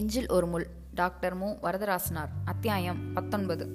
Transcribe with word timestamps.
நெஞ்சில் 0.00 0.28
ஒரு 0.28 0.46
முள். 0.46 0.66
டாக்டர் 0.94 1.34
மு. 1.34 1.46
வரதராசனார். 1.46 2.28
அத்தியாயம் 2.44 3.12
பத்தொன்பது. 3.12 3.68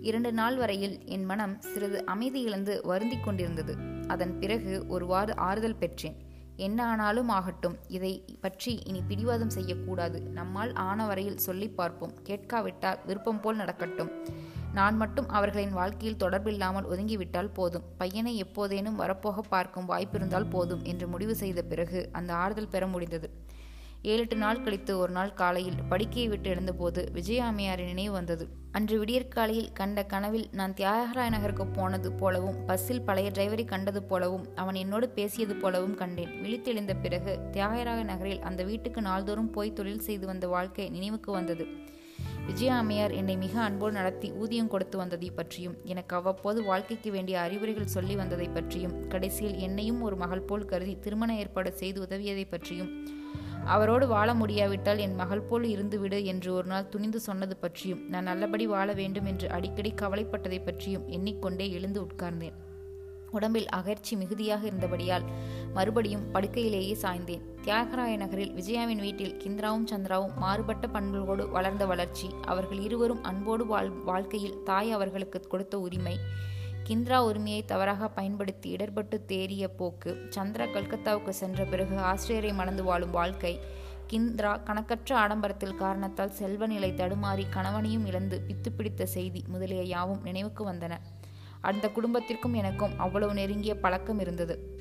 இரண்டு 0.00 0.32
நாள் 0.32 0.56
வரையில் 0.56 1.06
என் 1.06 1.24
மனம் 1.24 1.60
சிறிது 1.60 2.04
அமைதி 2.04 2.40
இழந்து 2.40 2.80
வருந்தி 2.84 3.16
கொண்டிருந்தது. 3.16 3.76
அதன் 4.06 4.38
பிறகு 4.38 4.86
ஒருவாறு 4.88 5.36
ஆறுதல் 5.36 5.76
பெற்றேன். 5.76 6.16
என்ன 6.56 6.86
ஆனாலும் 6.86 7.28
ஆகட்டும். 7.28 7.76
இதை 7.88 8.24
பற்றி 8.40 8.82
இனி 8.84 9.02
பிடிவாதம் 9.02 9.50
செய்யக்கூடாது. 9.50 10.20
நம்மால் 10.20 10.72
ஆன 10.72 11.06
வரையில் 11.06 11.38
சொல்லி 11.38 11.68
பார்ப்போம். 11.68 12.14
கேட்காவிட்டால் 12.22 12.98
விருப்பம் 13.06 13.40
போல் 13.40 13.56
நடக்கட்டும். 13.56 14.10
நான் 14.72 14.96
மட்டும் 14.96 15.28
அவர்களின் 15.28 15.72
வாழ்க்கையில் 15.72 16.20
தொடர்பில்லாமல் 16.20 16.88
ஒதுங்கிவிட்டால் 16.90 17.54
போதும். 17.54 17.82
பையனை 17.98 18.42
எப்போதேனும் 18.42 18.94
வரப்போக 18.94 19.40
பார்க்கும் 19.40 19.88
வாய்ப்பிருந்தால் 19.88 20.50
போதும் 20.50 20.82
என்று 20.82 21.08
முடிவு 21.08 21.34
செய்த 21.34 21.62
பிறகு 21.62 22.08
அந்த 22.12 22.34
ஆறுதல் 22.34 22.68
பெற 22.68 22.86
முடிந்தது. 22.86 23.37
ஏழு 24.02 24.18
எட்டு 24.18 24.36
நாள் 24.36 24.62
கழித்து 24.62 24.98
ஒரு 24.98 25.12
நாள் 25.12 25.32
காலையில் 25.34 25.78
படுக்கையை 25.88 26.30
விட்டு 26.30 26.50
எழுந்தபோது 26.50 27.08
விஜயாமையாரின் 27.14 27.84
நினைவு 27.84 28.12
வந்தது. 28.12 28.48
அன்று 28.72 28.98
விடியற்காலையில் 28.98 29.72
கண்ட 29.72 30.04
கனவில் 30.04 30.48
நான் 30.52 30.74
தியாகராய 30.74 31.28
நகருக்கு 31.30 31.66
போனது 31.66 32.12
போலவும் 32.12 32.64
பஸ்ஸில் 32.66 33.02
பழைய 33.02 33.30
டிரைவரை 33.30 33.64
கண்டது 33.64 34.02
போலவும் 34.02 34.46
அவன் 34.54 34.74
என்னோடு 34.74 35.08
பேசியது 35.08 35.54
போலவும் 35.54 35.94
கண்டேன். 35.94 36.30
விழித்தெழுந்த 36.42 36.94
பிறகு 37.02 37.38
தியாகராய 37.52 38.02
நகரில் 38.02 38.40
அந்த 38.40 38.62
வீட்டுக்கு 38.62 39.02
நாள்தோறும் 39.02 39.50
போய் 39.50 39.72
தொழில் 39.72 40.06
செய்து 40.08 40.26
வந்த 40.26 40.48
வாழ்க்கை 40.48 40.88
நினைவுக்கு 40.88 41.32
வந்தது. 41.32 41.66
விஜயா 42.48 42.74
அம்மையார் 42.76 43.12
என்னை 43.12 43.36
மிக 43.36 43.60
அன்போடு 43.60 43.92
நடத்தி 43.92 44.32
ஊதியம் 44.32 44.68
கொடுத்து 44.68 44.98
வந்ததை 44.98 45.30
பற்றியும் 45.30 45.74
எனக்கு 45.84 46.16
அவ்வப்போது 46.16 46.64
வாழ்க்கைக்கு 46.64 47.10
வேண்டிய 47.10 47.40
அறிவுரைகள் 47.40 47.86
சொல்லி 47.86 48.14
வந்ததை 48.16 48.48
பற்றியும் 48.48 48.94
கடைசியில் 49.08 49.58
என்னையும் 49.58 50.00
ஒரு 50.02 50.16
மகள் 50.16 50.42
போல் 50.42 50.64
கருதி 50.64 50.98
திருமண 50.98 51.34
ஏற்பாடு 51.34 51.72
செய்து 51.72 52.00
உதவியதை 52.06 52.44
பற்றியும் 52.50 52.90
அவரோடு 53.64 54.06
வாழ 54.06 54.34
முடியாவிட்டால் 54.34 54.98
என் 54.98 55.14
மகள் 55.14 55.40
போல் 55.40 55.64
இருந்துவிடு 55.64 56.24
என்று 56.24 56.54
ஒரு 56.54 56.66
நாள் 56.66 56.88
துணிந்து 56.88 57.20
சொன்னது 57.20 57.56
பற்றியும் 57.56 58.02
நான் 58.08 58.24
நல்லபடி 58.24 58.66
வாழ 58.66 58.92
வேண்டும் 58.92 59.24
என்று 59.24 59.50
அடிக்கடி 59.50 59.92
கவலைப்பட்டதை 60.02 60.64
பற்றியும் 60.64 61.06
எண்ணிக்கொண்டே 61.08 61.70
எழுந்து 61.70 62.00
உட்கார்ந்தேன். 62.02 62.67
உடம்பில் 63.30 63.68
அகர்ச்சி 63.76 64.16
மிகுதியாக 64.16 64.66
இருந்தபடியால் 64.66 65.24
மறுபடியும் 65.74 66.34
படுக்கையிலேயே 66.34 66.96
சாய்ந்தேன். 67.02 67.44
தியாகராய 67.62 68.16
நகரில் 68.16 68.54
விஜயாவின் 68.54 69.00
வீட்டில் 69.00 69.36
கிந்திராவும் 69.44 69.88
சந்திராவும் 69.90 70.36
மாறுபட்ட 70.36 70.86
பண்புகளோடு 70.86 71.50
வளர்ந்த 71.50 71.86
வளர்ச்சி 71.86 72.28
அவர்கள் 72.44 72.80
இருவரும் 72.80 73.24
அன்போடு 73.24 73.66
வாழ் 73.66 73.88
வாழ்க்கையில் 73.88 74.62
தாய் 74.62 74.92
அவர்களுக்கு 74.92 75.40
கொடுத்த 75.40 75.80
உரிமை. 75.80 76.18
கிந்திரா 76.84 77.18
உரிமையை 77.18 77.64
தவறாக 77.64 78.08
பயன்படுத்தி 78.08 78.76
இடர்பட்டு 78.76 79.24
தேறிய 79.26 79.68
போக்கு 79.68 80.26
சந்திரா 80.30 80.66
கல்கத்தாவுக்கு 80.74 81.28
சென்ற 81.28 81.64
பிறகு 81.64 81.98
ஆசிரியரை 81.98 82.52
மணந்து 82.52 82.84
வாழும் 82.84 83.10
வாழ்க்கை. 83.10 83.60
கிந்திரா 84.12 84.62
கணக்கற்ற 84.62 85.16
ஆடம்பரத்தில் 85.16 85.76
காரணத்தால் 85.76 86.30
செல்வநிலை 86.30 86.92
தடுமாறி 86.92 87.44
கணவனையும் 87.50 88.06
இழந்து 88.06 88.42
பித்து 88.48 88.70
பிடித்த 88.76 89.06
செய்தி 89.06 89.44
முதலிய 89.48 89.82
யாவும் 89.82 90.22
நினைவுக்கு 90.22 90.70
வந்தன. 90.70 90.96
அந்த 91.60 91.88
குடும்பத்திற்கும் 91.88 92.54
எனக்கும் 92.54 92.98
அவ்வளவு 92.98 93.34
நெருங்கிய 93.34 93.76
பழக்கம் 93.76 94.20
இருந்தது. 94.20 94.76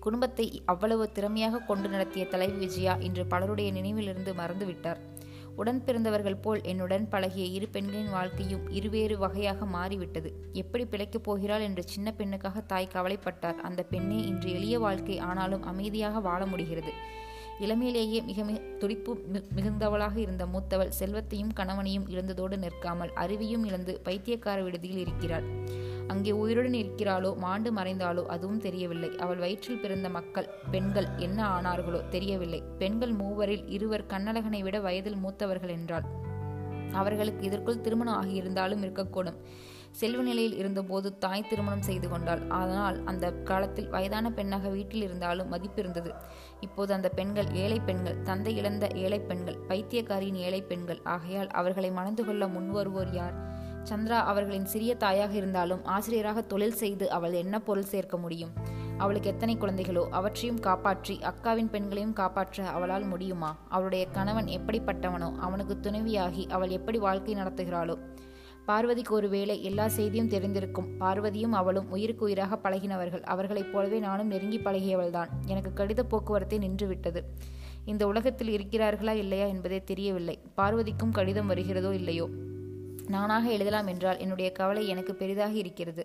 குடும்பத்தை 0.00 0.62
அவ்வளவு 0.64 1.12
திறமையாக 1.12 1.58
கொண்டு 1.58 1.88
நடத்திய 1.88 2.26
தலைவி 2.26 2.56
விஜயா 2.56 2.94
இன்று 2.94 3.26
பலருடைய 3.26 3.72
நினைவிலிருந்து 3.72 4.32
மறந்துவிட்டார். 4.32 4.96
உடன் 5.56 5.84
பிறந்தவர்கள் 5.84 6.36
போல் 6.36 6.62
என்னுடன் 6.62 7.08
பழகிய 7.08 7.46
இரு 7.46 7.68
பெண்களின் 7.68 8.10
வாழ்க்கையும் 8.10 8.70
இருவேறு 8.70 9.18
வகையாக 9.18 9.66
மாறிவிட்டது. 9.66 10.32
எப்படி 10.52 10.84
பிழைக்கப் 10.84 11.22
போகிறாள் 11.22 11.60
என்று 11.60 11.82
சின்ன 11.82 12.14
பெண்ணுக்காக 12.18 12.66
தாய் 12.66 12.88
கவலைப்பட்டார். 12.92 13.54
அந்த 13.54 13.82
பெண்ணே 13.82 14.26
இன்று 14.26 14.52
எளிய 14.52 14.78
வாழ்க்கை 14.78 15.18
ஆனாலும் 15.18 15.62
அமைதியாக 15.62 16.20
வாழ 16.20 16.46
முடிகிறது. 16.46 16.92
இளமையிலேயே 17.60 18.24
மிக 18.24 18.44
மிக 18.44 18.58
துடிப்பு 18.78 19.24
மிகுந்தவளாக 19.56 20.16
இருந்த 20.16 20.46
மூத்தவள் 20.46 20.88
செல்வத்தையும் 20.88 21.52
கணவனையும் 21.52 22.08
இழந்ததோடு 22.08 22.56
நிற்காமல் 22.56 23.10
அறிவையும் 23.16 23.64
இழந்து 23.64 24.00
பைத்தியக்கார 24.02 24.62
விடுதியில் 24.62 24.98
இருக்கிறாள். 24.98 25.44
அங்கே 26.08 26.32
உயிருடன் 26.32 26.78
இருக்கிறாளோ 26.82 27.30
மாண்டு 27.36 27.70
மறைந்தாளோ 27.72 28.22
அதுவும் 28.34 28.60
தெரியவில்லை. 28.60 29.10
அவள் 29.16 29.36
வயிற்றில் 29.36 29.80
பிறந்த 29.80 30.08
மக்கள் 30.08 30.50
பெண்கள் 30.70 31.08
என்ன 31.18 31.38
ஆனார்களோ 31.56 32.00
தெரியவில்லை. 32.08 32.62
பெண்கள் 32.78 33.12
மூவரில் 33.12 33.64
இருவர் 33.68 34.10
கண்ணழகனை 34.10 34.62
விட 34.62 34.80
வயதில் 34.80 35.22
மூத்தவர்கள் 35.24 35.74
என்றாள். 35.78 36.06
அவர்களுக்கு 36.92 37.42
இதற்குள் 37.44 37.80
திருமணம் 37.80 38.18
ஆகியிருந்தாலும் 38.20 38.82
இருக்கக்கூடும். 38.84 39.40
செல்வ 39.90 40.22
நிலையில் 40.22 40.56
இருந்தபோது 40.56 41.08
தாய் 41.18 41.46
திருமணம் 41.50 41.84
செய்து 41.88 42.08
கொண்டாள். 42.08 42.42
அதனால் 42.50 42.96
அந்த 43.04 43.26
காலத்தில் 43.32 43.88
வயதான 43.88 44.30
பெண்ணாக 44.30 44.68
வீட்டில் 44.68 45.02
இருந்தாலும் 45.02 45.48
மதிப்பு 45.48 45.80
இருந்தது 45.82 46.10
இப்போது 46.60 46.90
அந்த 46.92 47.08
பெண்கள் 47.08 47.48
ஏழை 47.62 47.78
பெண்கள் 47.80 48.22
தந்தை 48.22 48.52
இழந்த 48.56 48.86
ஏழை 48.94 49.20
பெண்கள் 49.20 49.58
பைத்தியக்காரியின் 49.68 50.40
ஏழை 50.46 50.62
பெண்கள். 50.62 51.00
ஆகையால் 51.14 51.50
அவர்களை 51.60 51.90
மணந்து 51.90 52.24
கொள்ள 52.24 52.46
முன்வருவோர் 52.46 53.12
யார்? 53.12 53.36
சந்திரா 53.88 54.18
அவர்களின் 54.24 54.64
சிறிய 54.64 54.94
தாயாக 54.94 55.34
இருந்தாலும் 55.34 55.84
ஆசிரியராக 55.84 56.42
தொழில் 56.42 56.72
செய்து 56.72 57.10
அவள் 57.10 57.32
என்ன 57.32 57.60
பொருள் 57.60 57.84
சேர்க்க 57.84 58.16
முடியும்? 58.16 58.52
அவளுக்கு 58.98 59.28
எத்தனை 59.28 59.56
குழந்தைகளோ 59.56 60.08
அவற்றையும் 60.10 60.60
காப்பாற்றி 60.60 61.18
அக்காவின் 61.22 61.70
பெண்களையும் 61.70 62.12
காப்பாற்ற 62.12 62.64
அவளால் 62.64 63.02
முடியுமா? 63.02 63.56
அவளுடைய 63.68 64.06
கணவன் 64.06 64.46
எப்படிப்பட்டவனோ 64.46 65.36
அவனுக்கு 65.36 65.76
துணைவியாகி 65.82 66.48
அவள் 66.48 66.68
எப்படி 66.68 66.98
வாழ்க்கை 66.98 67.34
நடத்துகிறாளோ? 67.34 67.98
பார்வதிக்கு 68.66 69.14
ஒருவேளை 69.14 69.62
எல்லா 69.62 69.88
செய்தியும் 69.88 70.28
தெரிந்திருக்கும். 70.28 70.88
பார்வதியும் 71.00 71.52
அவளும் 71.52 71.90
உயிருக்கு 71.90 72.24
உயிராக 72.24 72.58
பழகினவர்கள். 72.62 73.22
அவர்களைப் 73.22 73.72
போலவே 73.72 73.98
நானும் 73.98 74.26
நெருங்கி 74.26 74.58
பழகியவள்தான். 74.58 75.28
எனக்கு 75.46 75.84
கடித 75.84 76.02
போக்குவரத்தை 76.02 76.58
நின்றுவிட்டது. 76.58 77.22
இந்த 77.84 78.06
உலகத்தில் 78.06 78.56
இருக்கிறார்களா 78.56 79.12
இல்லையா 79.12 79.46
என்பதே 79.46 79.84
தெரியவில்லை. 79.84 80.38
பார்வதிக்கும் 80.54 81.10
கடிதம் 81.10 81.46
வருகிறதோ 81.46 81.94
இல்லையோ? 81.94 82.28
நானாக 83.08 83.50
எழுதலாம் 83.50 83.86
என்றால் 83.86 84.18
என்னுடைய 84.18 84.52
கவலை 84.52 84.88
எனக்கு 84.88 85.14
பெரிதாக 85.14 85.52
இருக்கிறது. 85.52 86.04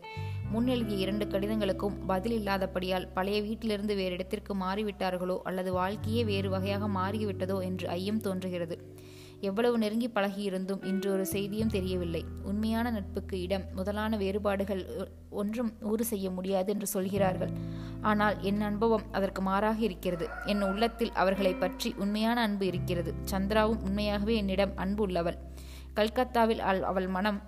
முன் 0.51 0.67
எழுதிய 0.67 0.97
இரண்டு 0.97 1.25
கடிதங்களுக்கும் 1.25 1.95
பதில் 2.07 2.35
இல்லாதபடியால் 2.39 3.07
பழைய 3.13 3.41
வீட்டிலிருந்து 3.41 3.95
வேறு 3.95 4.13
இடத்திற்கு 4.13 4.55
மாறிவிட்டார்களோ 4.55 5.37
அல்லது 5.43 5.71
வாழ்க்கையே 5.73 6.23
வேறு 6.23 6.49
வகையாக 6.49 6.89
மாறிவிட்டதோ 6.99 7.57
என்று 7.63 7.87
ஐயம் 7.87 8.21
தோன்றுகிறது. 8.21 8.77
எவ்வளவு 9.39 9.75
நெருங்கி 9.77 10.07
பழகியிருந்தும் 10.07 10.83
இன்று 10.85 11.11
ஒரு 11.11 11.25
செய்தியும் 11.25 11.67
தெரியவில்லை. 11.67 12.21
உண்மையான 12.43 12.91
நட்புக்கு 12.91 13.41
இடம் 13.41 13.65
முதலான 13.73 14.17
வேறுபாடுகள் 14.17 14.83
ஒன்றும் 15.29 15.71
ஊறு 15.81 16.03
செய்ய 16.05 16.29
முடியாது 16.29 16.69
என்று 16.73 16.87
சொல்கிறார்கள். 16.87 17.53
ஆனால் 18.01 18.35
என் 18.41 18.61
அனுபவம் 18.61 19.05
அதற்கு 19.11 19.41
மாறாக 19.41 19.79
இருக்கிறது. 19.79 20.27
என் 20.45 20.61
உள்ளத்தில் 20.61 21.11
அவர்களை 21.11 21.53
பற்றி 21.53 21.95
உண்மையான 21.97 22.41
அன்பு 22.41 22.65
இருக்கிறது. 22.65 23.13
சந்திராவும் 23.31 23.81
உண்மையாகவே 23.81 24.35
என்னிடம் 24.35 24.75
அன்பு 24.75 25.03
உள்ளவள் 25.03 25.39
கல்கத்தாவில் 25.93 26.61
அவள் 26.91 27.07
மனம். 27.07 27.39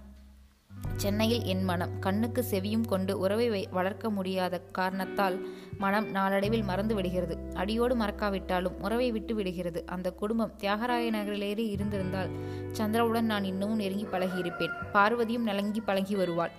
சென்னையில் 0.95 1.43
என் 1.43 1.63
மனம். 1.63 1.93
கண்ணுக்கு 1.99 2.41
செவியும் 2.51 2.87
கொண்டு 2.87 3.19
உறவை 3.19 3.67
வளர்க்க 3.71 4.09
முடியாத 4.09 4.59
காரணத்தால் 4.59 5.37
மனம் 5.77 6.07
நாளடைவில் 6.09 6.63
மறந்து 6.63 6.95
விடுகிறது. 6.95 7.37
அடியோடு 7.53 7.95
மறக்காவிட்டாலும் 7.95 8.77
உறவை 8.79 9.11
விட்டு 9.11 9.35
விடுகிறது. 9.35 9.85
அந்த 9.85 10.11
குடும்பம் 10.11 10.53
தியாகராய 10.59 11.07
நகரிலேறி 11.11 11.65
இருந்திருந்தால் 11.69 12.29
சந்திராவுடன் 12.73 13.31
நான் 13.33 13.43
இன்னமும் 13.43 13.75
நெருங்கி 13.75 14.05
பழகியிருப்பேன். 14.05 14.77
பார்வதியும் 14.93 15.49
நலங்கி 15.49 15.81
பழகி 15.81 16.15
வருவாள். 16.15 16.53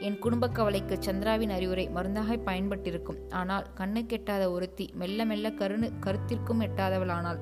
என் 0.00 0.18
குடும்ப 0.18 0.48
கவலைக்கு 0.48 0.94
சந்திராவின் 1.00 1.50
அறிவுரை 1.50 1.88
மருந்தாக 1.88 2.36
பயன்பட்டிருக்கும். 2.36 3.20
ஆனால் 3.30 3.66
கண்ணு 3.76 4.00
கெட்டாத 4.04 4.50
ஒருத்தி 4.50 4.86
மெல்ல 4.94 5.24
மெல்ல 5.24 5.50
கருணு 5.50 5.90
கருத்திற்கும் 6.00 6.62
எட்டாதவளானாள். 6.66 7.40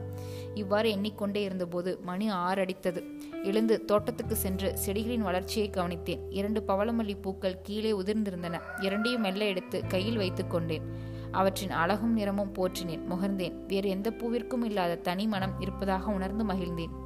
இவ்வாறு 0.54 0.90
எண்ணிக்கொண்டே 0.90 1.42
இருந்தபோது 1.42 1.98
மணி 2.02 2.30
ஆறடித்தது. 2.30 3.20
எழுந்து 3.42 3.84
தோட்டத்துக்கு 3.84 4.36
சென்று 4.36 4.74
செடிகளின் 4.86 5.18
வளர்ச்சியை 5.18 5.70
கவனித்தேன். 5.70 6.20
இரண்டு 6.30 6.62
பவளமல்லி 6.68 7.14
பூக்கள் 7.20 7.60
கீழே 7.62 7.92
உதிர்ந்திருந்தன. 7.92 8.60
இரண்டையும் 8.80 9.20
மெல்ல 9.20 9.44
எடுத்து 9.44 9.86
கையில் 9.86 10.16
வைத்துக் 10.16 10.50
கொண்டேன். 10.50 10.82
அவற்றின் 11.30 11.70
அழகும் 11.70 12.12
நிறமும் 12.12 12.52
போற்றினேன். 12.52 13.02
முகர்ந்தேன். 13.10 13.64
வேறு 13.66 13.88
எந்த 13.88 14.10
பூவிற்கும் 14.10 14.64
இல்லாத 14.64 14.96
தனி 14.96 15.26
மனம் 15.26 15.60
இருப்பதாக 15.60 16.10
உணர்ந்து 16.10 16.44
மகிழ்ந்தேன். 16.44 17.01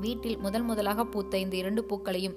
வீட்டில் 0.00 0.38
முதல் 0.38 0.62
முதலாக 0.62 1.04
பூத்த 1.04 1.38
இந்த 1.38 1.56
இரண்டு 1.56 1.84
பூக்களையும் 1.90 2.36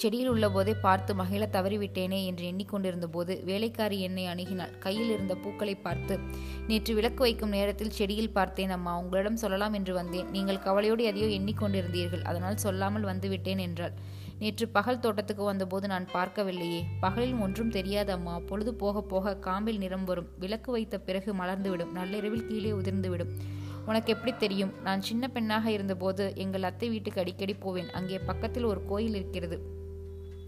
செடியில் 0.00 0.30
உள்ளபோதே 0.30 0.72
பார்த்து 0.80 1.14
மகிழ 1.14 1.42
தவறிவிட்டேனே 1.46 2.24
என்று 2.24 2.44
எண்ணிக்கொண்டிருந்த 2.50 3.06
போது 3.06 3.42
வேலைக்காரி 3.44 4.00
என்னை 4.00 4.24
அணுகினாள். 4.26 4.72
கையில் 4.78 5.10
இருந்த 5.10 5.34
பூக்களை 5.34 5.74
பார்த்து 5.74 6.18
நேற்று 6.66 6.94
விளக்கு 6.94 7.22
வைக்கும் 7.22 7.48
நேரத்தில் 7.48 7.90
செடியில் 7.90 8.32
பார்த்தேன் 8.32 8.70
அம்மா. 8.70 8.98
உங்களிடம் 8.98 9.36
சொல்லலாம் 9.36 9.72
என்று 9.72 9.94
வந்தேன். 9.94 10.30
நீங்கள் 10.30 10.58
கவலையோடு 10.58 11.04
எதையோ 11.04 11.28
எண்ணிக்கொண்டிருந்தீர்கள். 11.38 12.22
அதனால் 12.22 12.56
சொல்லாமல் 12.56 13.08
வந்துவிட்டேன் 13.12 13.58
என்றாள். 13.58 13.94
நேற்று 14.38 14.68
பகல் 14.68 15.00
தோட்டத்துக்கு 15.00 15.44
வந்தபோது 15.44 15.86
நான் 15.86 16.06
பார்க்கவில்லையே. 16.12 16.80
பகலில் 17.00 17.34
ஒன்றும் 17.34 17.70
தெரியாது 17.70 18.12
அம்மா. 18.12 18.38
பொழுது 18.38 18.74
போக 18.74 19.02
போக 19.02 19.36
காம்பில் 19.36 19.78
நிறம் 19.78 20.04
வரும். 20.04 20.30
விளக்கு 20.38 20.72
வைத்த 20.72 20.98
பிறகு 20.98 21.32
மலர்ந்துவிடும். 21.34 21.92
நள்ளிரவில் 21.92 22.46
கீழே 22.46 22.72
உதிர்ந்துவிடும். 22.72 23.32
உனக்கு 23.86 24.12
எப்படி 24.12 24.36
தெரியும்? 24.36 24.72
நான் 24.82 25.00
சின்ன 25.00 25.28
பெண்ணாக 25.28 25.70
இருந்தபோது 25.70 26.32
எங்கள் 26.36 26.62
அத்தை 26.62 26.88
வீட்டுக்கு 26.88 27.20
அடிக்கடி 27.20 27.54
போவேன். 27.54 27.90
அங்கே 27.90 28.18
பக்கத்தில் 28.18 28.64
ஒரு 28.64 28.84
கோயில் 28.86 29.14
இருக்கிறது. 29.14 29.58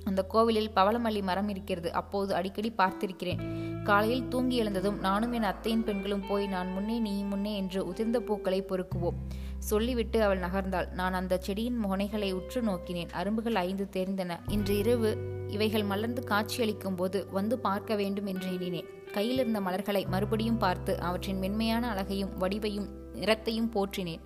அந்த 0.04 0.22
கோவிலில் 0.22 0.70
பவளமல்லி 0.74 1.22
மரம் 1.22 1.48
இருக்கிறது. 1.48 1.92
அப்போது 1.92 2.34
அடிக்கடி 2.34 2.72
பார்த்திருக்கிறேன். 2.76 3.40
காலையில் 3.84 4.28
தூங்கி 4.28 4.56
எழுந்ததும் 4.56 4.98
நானும் 4.98 5.32
என் 5.32 5.42
அத்தையின் 5.42 5.84
பெண்களும் 5.84 6.26
போய் 6.28 6.46
நான் 6.46 6.72
முன்னே 6.72 6.98
நீ 6.98 7.22
முன்னே 7.22 7.56
என்று 7.56 7.92
உதிர்ந்த 7.92 8.18
பூக்களை 8.18 8.62
பொறுக்குவோம். 8.62 9.18
சொல்லிவிட்டு 9.58 10.22
அவள் 10.22 10.38
நகர்ந்தாள். 10.38 10.88
நான் 10.92 11.12
அந்த 11.12 11.38
செடியின் 11.40 11.84
முனைகளை 11.84 12.32
உற்று 12.32 12.62
நோக்கினேன். 12.62 13.10
அரும்புகள் 13.12 13.54
ஐந்து 13.54 13.88
தெரிந்தன. 13.92 14.38
இன்று 14.48 14.78
இரவு 14.78 15.16
இவைகள் 15.48 15.84
மலர்ந்து 15.84 16.24
காட்சியளிக்கும் 16.24 16.94
போது 16.94 17.26
வந்து 17.32 17.58
பார்க்க 17.58 17.94
வேண்டும் 17.94 18.26
என்று 18.26 18.48
எண்ணினேன். 18.52 18.88
கையில் 19.12 19.38
இருந்த 19.38 19.60
மலர்களை 19.60 20.06
மறுபடியும் 20.06 20.58
பார்த்து 20.58 21.00
அவற்றின் 21.00 21.38
மென்மையான 21.38 21.90
அழகையும் 21.90 22.32
வடிவையும் 22.40 22.88
நிறத்தையும் 23.16 23.72
போற்றினேன். 23.74 24.24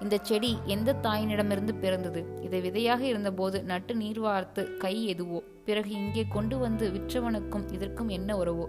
இந்த 0.00 0.18
செடி 0.22 0.58
எந்த 0.64 0.96
தாயினிடமிருந்து 1.02 1.74
பிறந்தது? 1.80 2.40
இதை 2.42 2.60
விதையாக 2.60 3.06
இருந்தபோது 3.06 3.64
நட்டு 3.64 3.94
நீர் 3.94 4.20
வார்த்து 4.20 4.76
கை 4.76 5.06
எதுவோ? 5.06 5.42
பிறகு 5.64 5.90
இங்கே 5.90 6.24
கொண்டு 6.28 6.58
வந்து 6.58 6.90
விற்றவனுக்கும் 6.90 7.72
இதற்கும் 7.72 8.08
என்ன 8.08 8.36
உறவோ? 8.36 8.66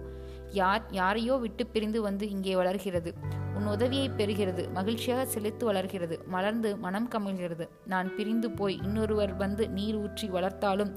யார் 0.50 0.84
யாரையோ 0.90 1.34
விட்டு 1.36 1.66
பிரிந்து 1.66 2.02
வந்து 2.02 2.30
இங்கே 2.30 2.54
வளர்கிறது. 2.56 3.14
உன் 3.56 3.66
உதவியை 3.66 4.08
பெறுகிறது. 4.08 4.72
மகிழ்ச்சியாக 4.72 5.24
செழித்து 5.24 5.64
வளர்கிறது. 5.66 6.16
மலர்ந்து 6.26 6.76
மனம் 6.76 7.08
கமிழ்கிறது. 7.14 7.68
நான் 7.86 8.16
பிரிந்து 8.16 8.50
போய் 8.50 8.80
இன்னொருவர் 8.82 9.36
வந்து 9.36 9.68
நீர் 9.68 9.96
ஊற்றி 9.96 10.28
வளர்த்தாலும் 10.28 10.92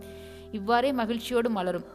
இவ்வாறே 0.52 0.92
மகிழ்ச்சியோடு 0.92 1.50
மலரும். 1.50 1.88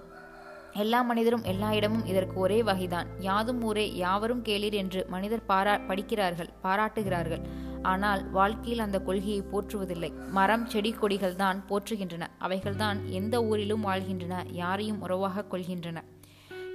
எல்லா 0.82 0.98
மனிதரும் 1.02 1.44
எல்லா 1.50 1.68
இடமும் 1.74 2.06
இதற்கு 2.06 2.36
ஒரே 2.40 2.62
வகைதான். 2.62 3.06
யாதும் 3.18 3.60
ஊரே 3.62 3.84
யாவரும் 3.96 4.42
கேளீர் 4.42 4.76
என்று 4.80 5.00
மனிதர் 5.08 5.44
பாரா 5.48 5.74
படிக்கிறார்கள் 5.86 6.50
பாராட்டுகிறார்கள். 6.64 7.42
ஆனால் 7.82 8.22
வாழ்க்கையில் 8.30 8.84
அந்த 8.86 8.98
கொள்கையை 9.00 9.40
போற்றுவதில்லை. 9.52 10.10
மரம் 10.30 10.66
செடி 10.66 10.92
கொடிகள் 10.92 11.36
தான் 11.36 11.64
போற்றுகின்றன. 11.68 12.26
அவைகள்தான் 12.40 13.00
எந்த 13.18 13.44
ஊரிலும் 13.44 13.86
வாழ்கின்றன 13.88 14.44
யாரையும் 14.62 15.00
உறவாக 15.00 15.44
கொள்கின்றன. 15.52 15.98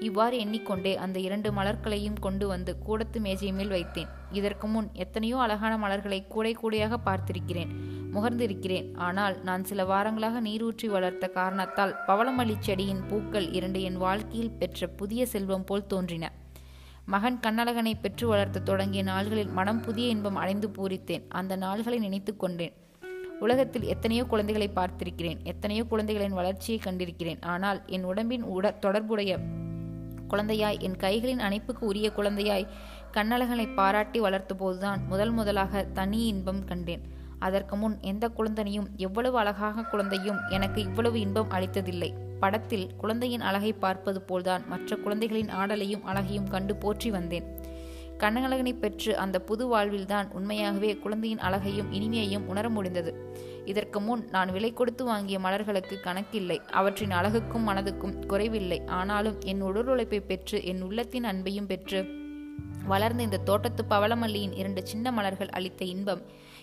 இவ்வாறு 0.08 0.36
எண்ணிக்கொண்டே 0.40 0.96
அந்த 0.96 1.18
இரண்டு 1.20 1.50
மலர்களையும் 1.52 2.20
கொண்டு 2.20 2.48
வந்து 2.48 2.72
கூடத்து 2.78 3.20
மேஜை 3.20 3.52
மேல் 3.52 3.74
வைத்தேன். 3.78 4.12
இதற்கு 4.32 4.68
முன் 4.68 4.88
எத்தனையோ 4.94 5.38
அழகான 5.38 5.74
மலர்களை 5.78 6.20
கூடை 6.28 6.54
கூடையாக 6.62 6.98
பார்த்திருக்கிறேன். 7.08 7.74
முகர்ந்திருக்கிறேன். 8.16 8.88
ஆனால் 9.08 9.36
நான் 9.48 9.64
சில 9.70 9.84
வாரங்களாக 9.92 10.42
நீரூற்றி 10.48 10.88
வளர்த்த 10.96 11.26
காரணத்தால் 11.40 11.94
பவளமல்லி 12.08 12.56
செடியின் 12.68 13.04
பூக்கள் 13.10 13.48
இரண்டு 13.58 13.82
என் 13.90 14.00
வாழ்க்கையில் 14.06 14.56
பெற்ற 14.62 14.90
புதிய 15.00 15.26
செல்வம் 15.34 15.66
போல் 15.70 15.90
தோன்றின. 15.94 16.26
மகன் 17.14 17.40
கண்ணழகனை 17.46 17.94
பெற்று 18.02 18.26
வளர்த்த 18.32 18.66
தொடங்கிய 18.70 19.04
நாள்களில் 19.12 19.54
மனம் 19.60 19.82
புதிய 19.86 20.16
இன்பம் 20.16 20.40
அடைந்து 20.42 20.68
பூரித்தேன். 20.78 21.24
அந்த 21.40 21.54
நாள்களை 21.64 21.98
நினைத்து 22.06 22.34
கொண்டேன். 22.44 22.76
உலகத்தில் 23.46 23.86
எத்தனையோ 23.94 24.24
குழந்தைகளை 24.32 24.68
பார்த்திருக்கிறேன். 24.76 25.40
எத்தனையோ 25.52 25.84
குழந்தைகளின் 25.92 26.38
வளர்ச்சியை 26.40 26.80
கண்டிருக்கிறேன். 26.84 27.42
ஆனால் 27.54 27.80
என் 27.96 28.06
உடம்பின் 28.12 28.46
உட 28.56 28.74
தொடர்புடைய 28.86 29.40
குழந்தையாய் 30.34 30.78
என் 30.88 31.00
கைகளின் 31.04 31.42
அணைப்புக்கு 31.48 31.84
உரிய 31.92 32.10
குழந்தையாய் 32.18 32.70
கண்ணழகனை 33.16 33.66
பாராட்டி 33.80 34.20
வளர்த்த 34.26 34.54
போதுதான் 34.62 35.02
முதல் 35.12 35.34
முதலாக 35.40 35.84
தனி 35.98 36.20
இன்பம் 36.34 36.62
கண்டேன். 36.70 37.04
அதற்கு 37.42 37.76
முன் 37.76 37.96
எந்த 38.02 38.26
குழந்தையும் 38.30 38.88
எவ்வளவு 38.98 39.38
அழகாக 39.38 39.84
குழந்தையும் 39.84 40.40
எனக்கு 40.50 40.80
இவ்வளவு 40.82 41.20
இன்பம் 41.20 41.52
அளித்ததில்லை. 41.52 42.10
படத்தில் 42.40 42.88
குழந்தையின் 42.98 43.42
அழகை 43.42 43.74
பார்ப்பது 43.74 44.22
போல்தான் 44.22 44.64
மற்ற 44.68 44.96
குழந்தைகளின் 44.96 45.52
ஆடலையும் 45.52 46.04
அழகையும் 46.04 46.50
கண்டு 46.50 46.76
போற்றி 46.76 47.12
வந்தேன். 47.12 47.48
கண்ணழகனை 48.18 48.74
பெற்று 48.80 49.12
அந்த 49.18 49.38
புது 49.42 49.64
வாழ்வில்தான் 49.68 50.28
உண்மையாகவே 50.32 50.90
குழந்தையின் 50.96 51.40
அழகையும் 51.40 51.92
இனிமையையும் 51.94 52.48
உணர 52.48 52.70
முடிந்தது. 52.70 53.14
இதற்கு 53.66 54.00
முன் 54.00 54.24
நான் 54.32 54.52
விலை 54.52 54.72
கொடுத்து 54.74 55.04
வாங்கிய 55.06 55.38
மலர்களுக்கு 55.40 55.96
கணக்கில்லை. 56.00 56.58
அவற்றின் 56.72 57.12
அழகுக்கும் 57.12 57.68
மனதுக்கும் 57.68 58.16
குறைவில்லை. 58.26 58.80
ஆனாலும் 59.00 59.38
என் 59.42 59.62
உடல் 59.62 59.86
உழைப்பை 59.86 60.20
பெற்று 60.20 60.60
என் 60.66 60.82
உள்ளத்தின் 60.82 61.24
அன்பையும் 61.24 61.66
பெற்று 61.66 62.02
வளர்ந்த 62.86 63.24
இந்த 63.24 63.38
தோட்டத்து 63.38 63.84
பவளமல்லியின் 63.90 64.56
இரண்டு 64.56 64.82
சின்ன 64.88 65.12
மலர்கள் 65.12 65.50
அளித்த 65.50 65.86
இன்பம் 65.86 66.22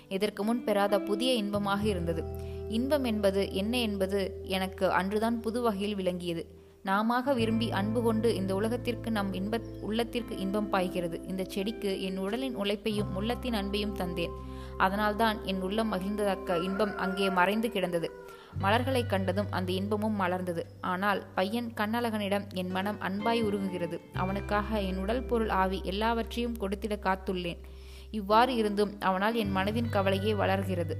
இதற்கு 0.08 0.44
முன் 0.44 0.64
பெறாத 0.64 1.00
புதிய 1.00 1.32
இன்பமாக 1.32 1.82
இருந்தது. 1.88 2.22
இன்பம் 2.68 3.04
என்பது 3.04 3.52
என்ன 3.52 3.78
என்பது 3.78 4.42
எனக்கு 4.44 4.92
அன்றுதான் 4.92 5.40
புது 5.40 5.60
வகையில் 5.62 5.94
விளங்கியது. 5.94 6.44
நாமாக 6.82 7.32
விரும்பி 7.34 7.70
அன்பு 7.70 8.02
கொண்டு 8.02 8.34
இந்த 8.34 8.54
உலகத்திற்கு 8.54 9.10
நம் 9.10 9.32
இன்ப 9.32 9.60
உள்ளத்திற்கு 9.80 10.38
இன்பம் 10.38 10.70
பாய்கிறது. 10.70 11.16
இந்த 11.26 11.44
செடிக்கு 11.44 12.02
என் 12.02 12.18
உடலின் 12.18 12.54
உழைப்பையும் 12.54 13.14
உள்ளத்தின் 13.14 13.54
அன்பையும் 13.54 13.96
தந்தேன். 13.96 14.34
அதனால்தான் 14.76 15.44
என் 15.44 15.60
உள்ளம் 15.60 15.92
மகிழ்ந்ததக்க 15.92 16.62
இன்பம் 16.62 16.96
அங்கே 16.96 17.30
மறைந்து 17.30 17.70
கிடந்தது. 17.70 18.10
மலர்களை 18.58 19.06
கண்டதும் 19.06 19.50
அந்த 19.50 19.72
இன்பமும் 19.72 20.20
மலர்ந்தது. 20.20 20.62
ஆனால் 20.80 21.26
பையன் 21.34 21.72
கண்ணழகனிடம் 21.76 22.46
என் 22.54 22.70
மனம் 22.70 23.00
அன்பாய் 23.00 23.42
உருகுகிறது. 23.42 23.98
அவனுக்காக 24.14 24.80
என் 24.80 24.98
உடல் 24.98 25.22
பொருள் 25.22 25.48
ஆவி 25.48 25.80
எல்லாவற்றையும் 25.84 26.56
கொடுத்திட 26.60 26.96
காத்துள்ளேன். 27.08 27.60
இவ்வாறு 28.10 28.54
இருந்தும் 28.54 29.00
அவனால் 29.00 29.34
என் 29.34 29.56
மனதின் 29.56 29.90
கவலையே 29.90 30.34
வளர்கிறது. 30.34 30.96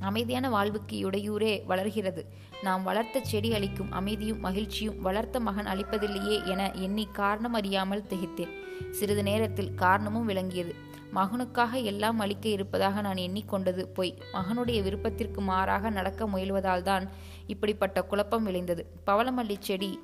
அமைதியான 0.00 0.50
வாழ்வுக்கு 0.50 1.10
இடையூறே 1.10 1.64
வளர்கிறது. 1.64 2.26
நாம் 2.62 2.82
வளர்த்த 2.82 3.20
செடி 3.20 3.54
அளிக்கும் 3.54 3.92
அமைதியும் 3.92 4.40
மகிழ்ச்சியும் 4.40 5.00
வளர்த்த 5.00 5.40
மகன் 5.40 5.66
அளிப்பதில்லையே 5.66 6.44
என 6.44 6.72
எண்ணி 6.72 7.08
காரணம் 7.12 7.52
அறியாமல் 7.52 8.04
திகைத்தேன். 8.08 8.52
சிறிது 8.90 9.22
நேரத்தில் 9.22 9.74
காரணமும் 9.74 10.26
விளங்கியது. 10.26 10.74
மகனுக்காக 11.14 11.82
எல்லாம் 11.82 12.18
அளிக்க 12.18 12.48
இருப்பதாக 12.48 13.00
நான் 13.00 13.16
எண்ணிக்கொண்டது 13.16 13.82
பொய். 13.82 14.14
மகனுடைய 14.32 14.82
விருப்பத்திற்கு 14.82 15.40
மாறாக 15.40 15.90
நடக்க 15.90 16.26
முயல்வதால் 16.26 16.82
தான் 16.82 17.08
இப்படிப்பட்ட 17.46 18.02
குழப்பம் 18.02 18.44
விளைந்தது. 18.44 18.84
பவளமல்லி 19.06 19.56
செடி 19.60 19.98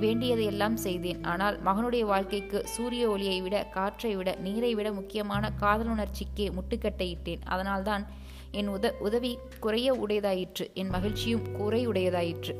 வேண்டியதையெல்லாம் 0.00 0.76
செய்தேன். 0.76 1.24
ஆனால் 1.24 1.62
மகனுடைய 1.62 2.04
வாழ்க்கைக்கு 2.04 2.60
சூரிய 2.66 3.08
ஒளியை 3.08 3.40
விட 3.40 3.64
காற்றை 3.64 4.16
விட 4.16 4.36
நீரை 4.40 4.74
விட 4.74 4.92
முக்கியமான 4.92 5.52
காதலுணர்ச்சிக்கே 5.60 6.48
முட்டுக்கட்டையிட்டேன். 6.58 7.42
அதனால்தான் 7.44 8.06
என் 8.50 8.68
உத 8.68 8.92
உதவி 8.98 9.38
குறைய 9.60 9.94
உடையதாயிற்று. 9.94 10.72
என் 10.74 10.88
மகிழ்ச்சியும் 10.88 11.52
குறை 11.52 11.88
உடையதாயிற்று. 11.88 12.54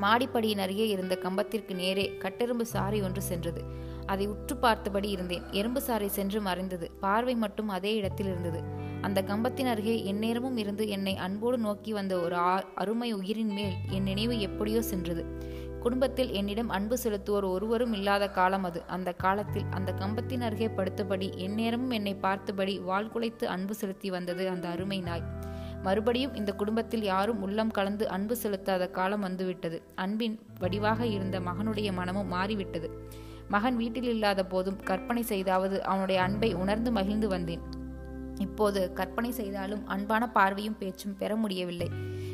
மாடிப்படியின் 0.00 0.58
அருகே 0.58 0.88
இருந்த 0.88 1.18
கம்பத்திற்கு 1.22 1.74
நேரே 1.74 2.18
கட்டெரும்பு 2.18 2.62
சாரி 2.62 3.00
ஒன்று 3.00 3.22
சென்றது. 3.22 3.90
அதை 4.06 4.26
உற்று 4.26 4.56
பார்த்தபடி 4.56 5.08
இருந்தேன். 5.08 5.42
எறும்பு 5.50 5.82
சாறை 5.86 6.06
சென்று 6.06 6.40
மறைந்தது. 6.40 6.90
பார்வை 7.00 7.34
மட்டும் 7.34 7.68
அதே 7.68 7.94
இடத்தில் 7.94 8.26
இருந்தது. 8.26 8.62
அந்த 9.00 9.22
கம்பத்தின் 9.22 9.66
அருகே 9.66 10.04
எந்நேரமும் 10.04 10.56
இருந்து 10.56 10.88
என்னை 10.88 11.16
அன்போடு 11.16 11.58
நோக்கி 11.58 11.92
வந்த 11.92 12.20
ஒரு 12.20 12.36
அருமை 12.74 13.12
உயிரின் 13.12 13.50
மேல் 13.50 13.72
என் 13.88 14.02
நினைவு 14.02 14.40
எப்படியோ 14.40 14.82
சென்றது. 14.82 15.24
குடும்பத்தில் 15.80 16.30
என்னிடம் 16.30 16.68
அன்பு 16.68 16.98
செலுத்துவோர் 17.02 17.50
ஒருவரும் 17.50 17.92
இல்லாத 17.92 18.30
காலம் 18.30 18.64
அது. 18.64 18.82
அந்த 18.86 19.12
காலத்தில் 19.12 19.64
அந்த 19.70 19.92
கம்பத்தின் 19.92 20.40
அருகே 20.40 20.66
படுத்தபடி 20.66 21.36
எந்நேரமும் 21.36 21.90
என்னை 21.90 22.14
பார்த்தபடி 22.14 22.78
வால் 22.78 23.10
குலைத்து 23.14 23.44
அன்பு 23.44 23.74
செலுத்தி 23.74 24.10
வந்தது 24.10 24.48
அந்த 24.48 24.68
அருமை 24.68 25.00
நாய். 25.00 25.22
மறுபடியும் 25.82 26.34
இந்த 26.34 26.52
குடும்பத்தில் 26.52 27.02
யாரும் 27.02 27.42
உள்ளம் 27.42 27.70
கலந்து 27.70 28.08
அன்பு 28.08 28.36
செலுத்தாத 28.42 28.90
காலம் 28.90 29.20
வந்துவிட்டது. 29.20 29.82
அன்பின் 29.94 30.40
வடிவாக 30.58 31.06
இருந்த 31.06 31.40
மகனுடைய 31.40 31.92
மனமும் 31.92 32.28
மாறிவிட்டது. 32.28 32.90
மகன் 33.54 33.76
வீட்டில் 33.76 34.10
இல்லாத 34.14 34.40
போதும் 34.44 34.80
கற்பனை 34.84 35.22
செய்தாவது 35.22 35.76
அவனுடைய 35.84 36.18
அன்பை 36.22 36.50
உணர்ந்து 36.54 36.90
மகிழ்ந்து 36.92 37.28
வந்தேன். 37.28 37.62
இப்போது 38.38 38.80
கற்பனை 38.92 39.30
செய்தாலும் 39.30 39.82
அன்பான 39.86 40.22
பார்வையும் 40.28 40.78
பேச்சும் 40.78 41.16
பெற 41.16 41.32
முடியவில்லை. 41.36 41.88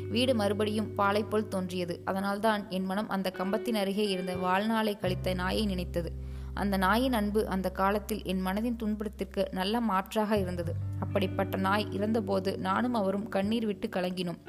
வீடு 0.09 0.33
மறுபடியும் 0.35 0.95
பாலை 0.95 1.23
போல் 1.23 1.47
தோன்றியது. 1.47 1.95
அதனால்தான் 2.05 2.61
என் 2.69 2.85
மனம் 2.85 3.09
அந்த 3.09 3.29
கம்பத்தின் 3.29 3.75
அருகே 3.75 4.05
இருந்த 4.07 4.33
வாழ்நாளை 4.35 4.93
கழித்த 4.97 5.33
நாயை 5.33 5.65
நினைத்தது. 5.65 6.11
அந்த 6.53 6.77
நாயின் 6.77 7.13
அன்பு 7.13 7.41
அந்த 7.47 7.67
காலத்தில் 7.71 8.23
என் 8.23 8.45
மனதின் 8.47 8.75
துன்பத்திற்கு 8.75 9.43
நல்ல 9.51 9.81
மாற்றாக 9.81 10.37
இருந்தது. 10.37 10.73
அப்படிப்பட்ட 10.99 11.57
நாய் 11.57 11.87
இறந்தபோது 11.91 12.51
நானும் 12.57 12.93
அவரும் 12.93 13.29
கண்ணீர் 13.29 13.65
விட்டு 13.65 13.87
கலங்கினோம். 13.87 14.41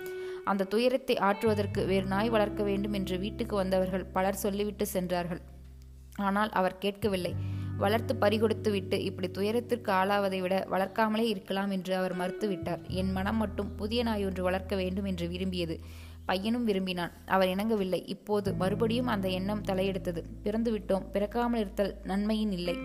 அந்த 0.44 0.64
துயரத்தை 0.64 1.16
ஆற்றுவதற்கு 1.18 1.80
வேறு 1.86 2.06
நாய் 2.06 2.30
வளர்க்க 2.30 2.62
வேண்டும் 2.62 2.92
என்று 2.92 3.18
வீட்டுக்கு 3.18 3.56
வந்தவர்கள் 3.56 4.10
பலர் 4.12 4.42
சொல்லிவிட்டு 4.44 4.86
சென்றார்கள். 4.86 5.42
ஆனால் 6.20 6.50
அவர் 6.50 6.76
கேட்கவில்லை. 6.78 7.32
வளர்த்து 7.76 8.12
பறிகொடுத்து 8.14 8.70
விட்டு 8.70 8.96
இப்படி 9.04 9.28
துயரத்திற்கு 9.30 9.90
ஆளாவதை 9.92 10.38
விட 10.40 10.54
வளர்க்காமலே 10.70 11.24
இருக்கலாம் 11.24 11.70
என்று 11.70 11.92
அவர் 11.96 12.14
மறுத்துவிட்டார். 12.16 12.82
என் 13.00 13.12
மனம் 13.12 13.36
மட்டும் 13.36 13.70
புதிய 13.76 14.02
நாய் 14.02 14.24
ஒன்று 14.24 14.42
வளர்க்க 14.42 14.74
வேண்டும் 14.76 15.04
என்று 15.04 15.26
விரும்பியது. 15.28 15.76
பையனும் 16.26 16.64
விரும்பினான். 16.64 17.12
அவர் 17.26 17.48
இணங்கவில்லை. 17.48 18.00
இப்போது 18.06 18.48
மறுபடியும் 18.54 19.06
அந்த 19.06 19.28
எண்ணம் 19.28 19.64
தலையெடுத்தது. 19.68 20.22
பிறந்து 20.42 20.72
விட்டோம் 20.72 21.06
பிறக்காமல் 21.12 21.60
இருத்தல் 21.60 21.94
நன்மையின் 22.04 22.52
இல்லை. 22.52 22.76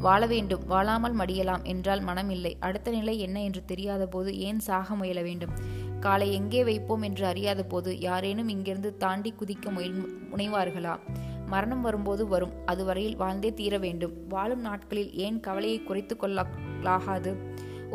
வாழ 0.00 0.22
வேண்டும். 0.26 0.62
வாழாமல் 0.66 1.18
மடியலாம் 1.18 1.64
என்றால் 1.64 2.00
மனம் 2.00 2.30
இல்லை 2.30 2.52
அடுத்த 2.60 2.90
நிலை 2.90 3.14
என்ன 3.18 3.42
என்று 3.42 3.60
தெரியாத 3.64 4.04
போது 4.06 4.30
ஏன் 4.38 4.58
சாக 4.58 4.94
முயல 4.94 5.20
வேண்டும்? 5.22 5.52
காலை 6.00 6.28
எங்கே 6.32 6.62
வைப்போம் 6.64 7.02
என்று 7.02 7.24
அறியாத 7.26 7.60
போது 7.64 7.90
யாரேனும் 8.00 8.50
இங்கிருந்து 8.54 8.90
தாண்டி 8.96 9.30
குதிக்க 9.32 9.70
முயல் 9.70 9.94
முனைவார்களா? 10.32 10.94
மரணம் 11.46 11.80
வரும்போது 11.80 12.24
வரும். 12.28 12.54
அதுவரையில் 12.66 13.16
வாழ்ந்தே 13.16 13.50
தீர 13.54 13.74
வேண்டும். 13.78 14.14
வாழும் 14.28 14.60
நாட்களில் 14.60 15.12
ஏன் 15.26 15.38
கவலையை 15.40 15.78
குறைத்து 15.82 16.16
கொள்ளாகாது 16.16 17.32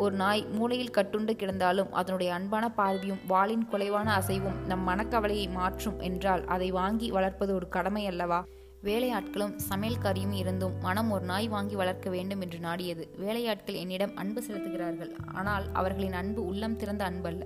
ஒரு 0.02 0.14
நாய் 0.14 0.42
மூளையில் 0.52 0.94
கட்டுண்டு 0.96 1.32
கிடந்தாலும் 1.32 1.90
அதனுடைய 1.90 2.30
அன்பான 2.34 2.64
பார்வையும் 2.70 3.20
வாளின் 3.26 3.66
குலைவான 3.72 4.08
அசைவும் 4.20 4.58
நம் 4.66 4.84
மனக்கவலையை 4.88 5.46
மாற்றும் 5.52 5.98
என்றால் 6.00 6.44
அதை 6.46 6.68
வாங்கி 6.70 7.08
வளர்ப்பது 7.10 7.52
ஒரு 7.54 7.68
கடமை 7.68 8.04
அல்லவா? 8.06 8.40
வேலையாட்களும் 8.84 9.52
சமையல்காரியும் 9.70 10.32
இருந்தும் 10.32 10.76
மனம் 10.80 11.10
ஒரு 11.10 11.24
நாய் 11.24 11.48
வாங்கி 11.48 11.74
வளர்க்க 11.74 12.10
வேண்டும் 12.10 12.40
என்று 12.40 12.58
நாடியது. 12.58 13.04
வேலையாட்கள் 13.16 13.80
என்னிடம் 13.82 14.16
அன்பு 14.16 14.42
செலுத்துகிறார்கள். 14.48 15.12
ஆனால் 15.34 15.66
அவர்களின் 15.72 16.16
அன்பு 16.22 16.42
உள்ளம் 16.44 16.76
திறந்த 16.76 17.04
அன்பு 17.04 17.28
அல்ல 17.28 17.44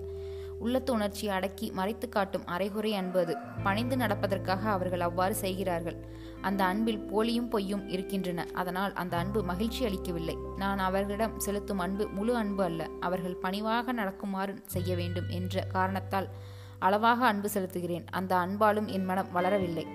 உள்ளத்து 0.58 0.92
உணர்ச்சியை 0.92 1.34
அடக்கி 1.34 1.70
மறைத்து 1.70 2.08
காட்டும் 2.08 2.46
அரைகுறை 2.46 2.94
அன்பு 2.94 3.20
அது 3.20 3.36
பணிந்து 3.62 3.96
நடப்பதற்காக 3.96 4.70
அவர்கள் 4.70 5.00
அவ்வாறு 5.00 5.34
செய்கிறார்கள். 5.34 5.96
அந்த 6.40 6.64
அன்பில் 6.64 6.98
போலியும் 6.98 7.48
பொய்யும் 7.48 7.88
இருக்கின்றன. 7.88 8.46
அதனால் 8.54 8.92
அந்த 8.92 9.16
அன்பு 9.16 9.42
மகிழ்ச்சி 9.42 9.84
அளிக்கவில்லை. 9.84 10.36
நான் 10.56 10.78
அவர்களிடம் 10.78 11.40
செலுத்தும் 11.40 11.78
அன்பு 11.78 12.08
முழு 12.08 12.36
அன்பு 12.36 12.64
அல்ல. 12.64 12.88
அவர்கள் 13.00 13.34
பணிவாக 13.34 13.92
நடக்குமாறு 13.92 14.56
செய்ய 14.66 14.94
வேண்டும் 14.94 15.28
என்ற 15.28 15.60
காரணத்தால் 15.60 16.28
அளவாக 16.78 17.26
அன்பு 17.26 17.48
செலுத்துகிறேன். 17.54 18.06
அந்த 18.10 18.36
அன்பாலும் 18.36 18.86
என் 18.86 19.04
மனம் 19.04 19.28
வளரவில்லை. 19.34 19.86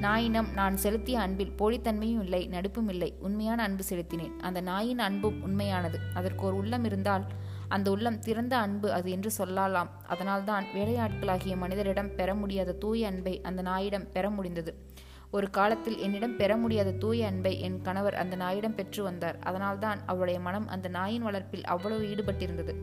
நாயினம் 0.00 0.52
நான் 0.52 0.76
செலுத்திய 0.76 1.20
அன்பில் 1.20 1.54
போலித்தன்மையும் 1.58 2.22
இல்லை 2.22 2.48
நடுப்பும் 2.48 2.88
இல்லை. 2.88 3.14
உண்மையான 3.20 3.62
அன்பு 3.62 3.84
செலுத்தினேன். 3.88 4.36
அந்த 4.36 4.60
நாயின் 4.60 4.98
அன்பும் 4.98 5.42
உண்மையானது. 5.42 5.98
அதற்கு 6.14 6.46
ஒரு 6.46 6.56
உள்ளம் 6.56 6.84
இருந்தால் 6.84 7.26
அந்த 7.68 7.90
உள்ளம் 7.90 8.18
திறந்த 8.18 8.56
அன்பு 8.56 8.92
அது 8.92 9.10
என்று 9.10 9.30
சொல்லலாம். 9.30 9.90
அதனால்தான் 10.06 10.64
வேலையாட்களாகிய 10.74 11.56
மனிதரிடம் 11.56 12.14
பெற 12.14 12.34
முடியாத 12.34 12.72
தூய 12.72 13.06
அன்பை 13.06 13.40
அந்த 13.40 13.62
நாயிடம் 13.62 14.12
பெற 14.12 14.30
முடிந்தது. 14.30 14.74
ஒரு 15.30 15.50
காலத்தில் 15.50 15.98
என்னிடம் 15.98 16.36
பெற 16.36 16.56
முடியாத 16.56 16.90
தூய 16.90 17.26
அன்பை 17.26 17.60
என் 17.60 17.82
கணவர் 17.82 18.14
அந்த 18.14 18.36
நாயிடம் 18.36 18.74
பெற்று 18.74 19.02
வந்தார். 19.02 19.38
அதனால்தான் 19.38 19.98
அவருடைய 20.06 20.40
மனம் 20.40 20.68
அந்த 20.68 20.88
நாயின் 20.88 21.22
வளர்ப்பில் 21.22 21.64
அவ்வளவு 21.64 22.04
ஈடுபட்டிருந்தது. 22.04 22.74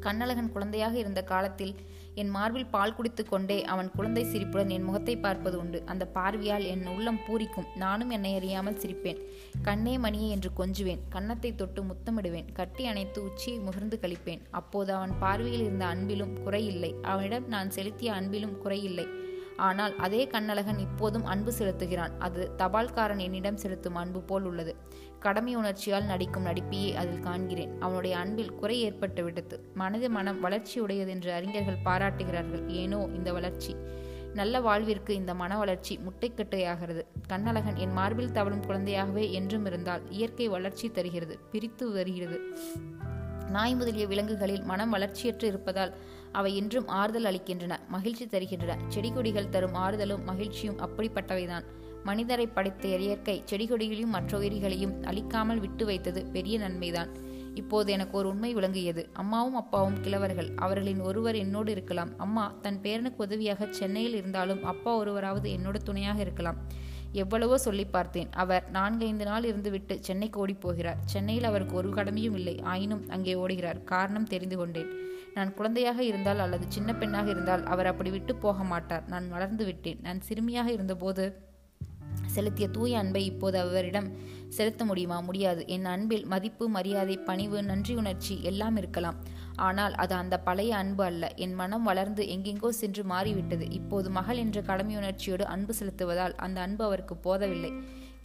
கண்ணழகன் 0.00 0.52
குழந்தையாக 0.52 0.98
இருந்த 0.98 1.22
காலத்தில் 1.22 1.74
என் 2.20 2.32
மார்பில் 2.36 2.70
பால் 2.74 2.94
குடித்து 2.96 3.22
கொண்டே 3.24 3.58
அவன் 3.72 3.88
குழந்தை 3.96 4.24
சிரிப்புடன் 4.32 4.72
என் 4.76 4.86
முகத்தை 4.88 5.14
பார்ப்பது 5.16 5.56
உண்டு. 5.62 5.78
அந்த 5.92 6.04
பார்வையால் 6.16 6.66
என் 6.72 6.84
உள்ளம் 6.94 7.20
பூரிக்கும். 7.26 7.68
நானும் 7.84 8.12
என்னை 8.16 8.32
அறியாமல் 8.38 8.80
சிரிப்பேன். 8.82 9.20
கண்ணே 9.68 9.94
மணியே 9.98 10.28
என்று 10.36 10.50
கொஞ்சுவேன். 10.60 11.04
கன்னத்தை 11.08 11.52
தொட்டு 11.54 11.82
முத்தமிடுவேன். 11.82 12.50
கட்டி 12.58 12.84
அணைத்து 12.86 13.20
உச்சியை 13.28 13.58
முகர்ந்து 13.58 13.98
கழிப்பேன். 14.04 14.44
அப்போது 14.60 14.92
அவன் 14.98 15.14
பார்வையில் 15.18 15.64
இருந்த 15.66 15.86
அன்பிலும் 15.86 16.36
குறையில்லை. 16.46 16.92
அவனிடம் 17.12 17.48
நான் 17.48 17.74
செலுத்திய 17.78 18.12
அன்பிலும் 18.18 18.58
குறையில்லை. 18.64 19.08
ஆனால் 19.66 19.94
அதே 19.96 20.20
கண்ணழகன் 20.32 20.80
இப்போதும் 20.84 21.24
அன்பு 21.24 21.52
செலுத்துகிறான். 21.58 22.12
அது 22.18 22.42
தபால்காரன் 22.58 23.22
என்னிடம் 23.24 23.60
செலுத்தும் 23.62 23.98
அன்பு 24.02 24.20
போல் 24.20 24.44
உள்ளது. 24.44 24.72
கடமை 25.18 25.56
உணர்ச்சியால் 25.56 26.04
நடிக்கும் 26.04 26.46
நடிப்பையே 26.46 26.94
அதில் 26.94 27.20
காண்கிறேன். 27.20 27.78
அவனுடைய 27.78 28.18
அன்பில் 28.18 28.54
குறை 28.54 28.80
ஏற்பட்டு 28.80 29.24
விட்டது. 29.24 29.70
மனது 29.74 30.10
மனம் 30.10 30.44
வளர்ச்சியுடையது 30.44 31.08
என்று 31.08 31.32
அறிஞர்கள் 31.32 31.82
பாராட்டுகிறார்கள். 31.82 32.68
ஏனோ 32.68 33.08
இந்த 33.14 33.32
வளர்ச்சி. 33.32 33.76
நல்ல 34.34 34.60
வாழ்விற்கு 34.60 35.14
இந்த 35.14 35.34
மன 35.34 35.58
வளர்ச்சி 35.58 35.98
முட்டைக்கட்டையாகிறது. 35.98 37.02
கண்ணழகன் 37.26 37.76
என் 37.76 37.92
மார்பில் 37.92 38.32
தவழும் 38.32 38.66
குழந்தையாகவே 38.66 39.30
என்றும் 39.30 39.66
இருந்தால் 39.66 40.10
இயற்கை 40.10 40.48
வளர்ச்சி 40.48 40.90
தருகிறது. 40.90 41.38
பிரித்து 41.50 41.92
வருகிறது. 41.92 42.40
நாய் 43.50 43.74
முதலிய 43.74 44.06
விலங்குகளில் 44.06 44.62
மனம் 44.62 44.94
வளர்ச்சியற்று 44.94 45.48
இருப்பதால் 45.48 45.96
அவை 46.32 46.56
என்றும் 46.56 46.88
ஆறுதல் 46.88 47.24
அளிக்கின்றன. 47.24 47.76
மகிழ்ச்சி 47.88 48.26
தருகின்றன. 48.26 48.76
செடி 48.88 49.12
கொடிகள் 49.12 49.48
தரும் 49.48 49.74
ஆறுதலும் 49.74 50.24
மகிழ்ச்சியும் 50.24 50.78
அப்படிப்பட்டவைதான். 50.78 51.64
மனிதரை 52.08 52.46
படைத்த 52.56 52.84
இயற்கை 53.06 53.36
செடிகொடிகளையும் 53.50 54.14
மற்ற 54.16 54.38
உயிரிகளையும் 54.40 54.94
அழிக்காமல் 55.10 55.62
விட்டு 55.64 55.84
வைத்தது 55.90 56.20
பெரிய 56.36 56.56
நன்மைதான். 56.64 57.10
இப்போது 57.60 57.88
எனக்கு 57.94 58.14
ஒரு 58.18 58.28
உண்மை 58.32 58.50
விளங்கியது 58.56 59.02
அம்மாவும் 59.20 59.56
அப்பாவும் 59.60 60.00
கிழவர்கள். 60.04 60.50
அவர்களின் 60.64 61.00
ஒருவர் 61.08 61.36
என்னோடு 61.44 61.70
இருக்கலாம். 61.76 62.12
அம்மா 62.24 62.44
தன் 62.64 62.78
பேரனுக்கு 62.84 63.24
உதவியாக 63.26 63.68
சென்னையில் 63.78 64.16
இருந்தாலும் 64.20 64.62
அப்பா 64.72 64.92
ஒருவராவது 65.02 65.48
என்னோட 65.56 65.78
துணையாக 65.88 66.20
இருக்கலாம். 66.26 66.60
எவ்வளவோ 67.22 67.56
சொல்லி 67.64 67.84
பார்த்தேன். 67.96 68.30
அவர் 68.42 68.64
நான்கைந்து 68.76 69.26
நாள் 69.28 69.48
இருந்துவிட்டு 69.50 69.94
சென்னைக்கு 70.08 70.38
ஓடி 70.42 70.54
போகிறார் 70.64 71.02
சென்னையில் 71.12 71.48
அவருக்கு 71.50 71.74
ஒரு 71.80 71.90
கடமையும் 71.98 72.36
இல்லை. 72.40 72.54
ஆயினும் 72.72 73.04
அங்கே 73.16 73.34
ஓடுகிறார். 73.42 73.80
காரணம் 73.92 74.30
தெரிந்து 74.32 74.56
கொண்டேன். 74.60 74.90
நான் 75.36 75.54
குழந்தையாக 75.58 76.00
இருந்தால் 76.10 76.42
அல்லது 76.44 76.64
சின்ன 76.76 76.90
பெண்ணாக 77.00 77.28
இருந்தால் 77.34 77.64
அவர் 77.72 77.90
அப்படி 77.92 78.10
விட்டு 78.16 78.34
போக 78.44 78.62
மாட்டார். 78.72 79.04
நான் 79.12 79.28
வளர்ந்து 79.34 79.64
விட்டேன். 79.64 80.00
நான் 80.06 80.24
சிறுமியாக 80.28 80.68
இருந்தபோது 80.76 81.26
செலுத்திய 82.38 82.68
தூய 82.68 82.98
அன்பை 82.98 83.22
இப்போது 83.24 83.56
அவரிடம் 83.58 84.08
செலுத்த 84.48 84.82
முடியுமா? 84.84 85.16
முடியாது. 85.20 85.62
என் 85.66 85.88
அன்பில் 85.94 86.26
மதிப்பு 86.26 86.64
மரியாதை 86.68 87.16
பணிவு 87.28 87.58
நன்றி 87.62 87.94
உணர்ச்சி 87.94 88.34
எல்லாம் 88.42 88.76
இருக்கலாம். 88.76 89.18
ஆனால் 89.66 89.94
அது 89.94 90.14
அந்த 90.14 90.36
பழைய 90.38 90.72
அன்பு 90.76 91.04
அல்ல. 91.04 91.24
என் 91.36 91.54
மனம் 91.54 91.86
வளர்ந்து 91.90 92.24
எங்கெங்கோ 92.34 92.70
சென்று 92.80 93.04
மாறிவிட்டது. 93.04 93.66
இப்போது 93.70 94.10
மகள் 94.10 94.36
என்ற 94.36 94.58
கடமையுணர்ச்சியோடு 94.60 95.46
அன்பு 95.54 95.74
செலுத்துவதால் 95.80 96.36
அந்த 96.36 96.58
அன்பு 96.60 96.82
அவருக்கு 96.84 97.16
போதவில்லை. 97.26 97.72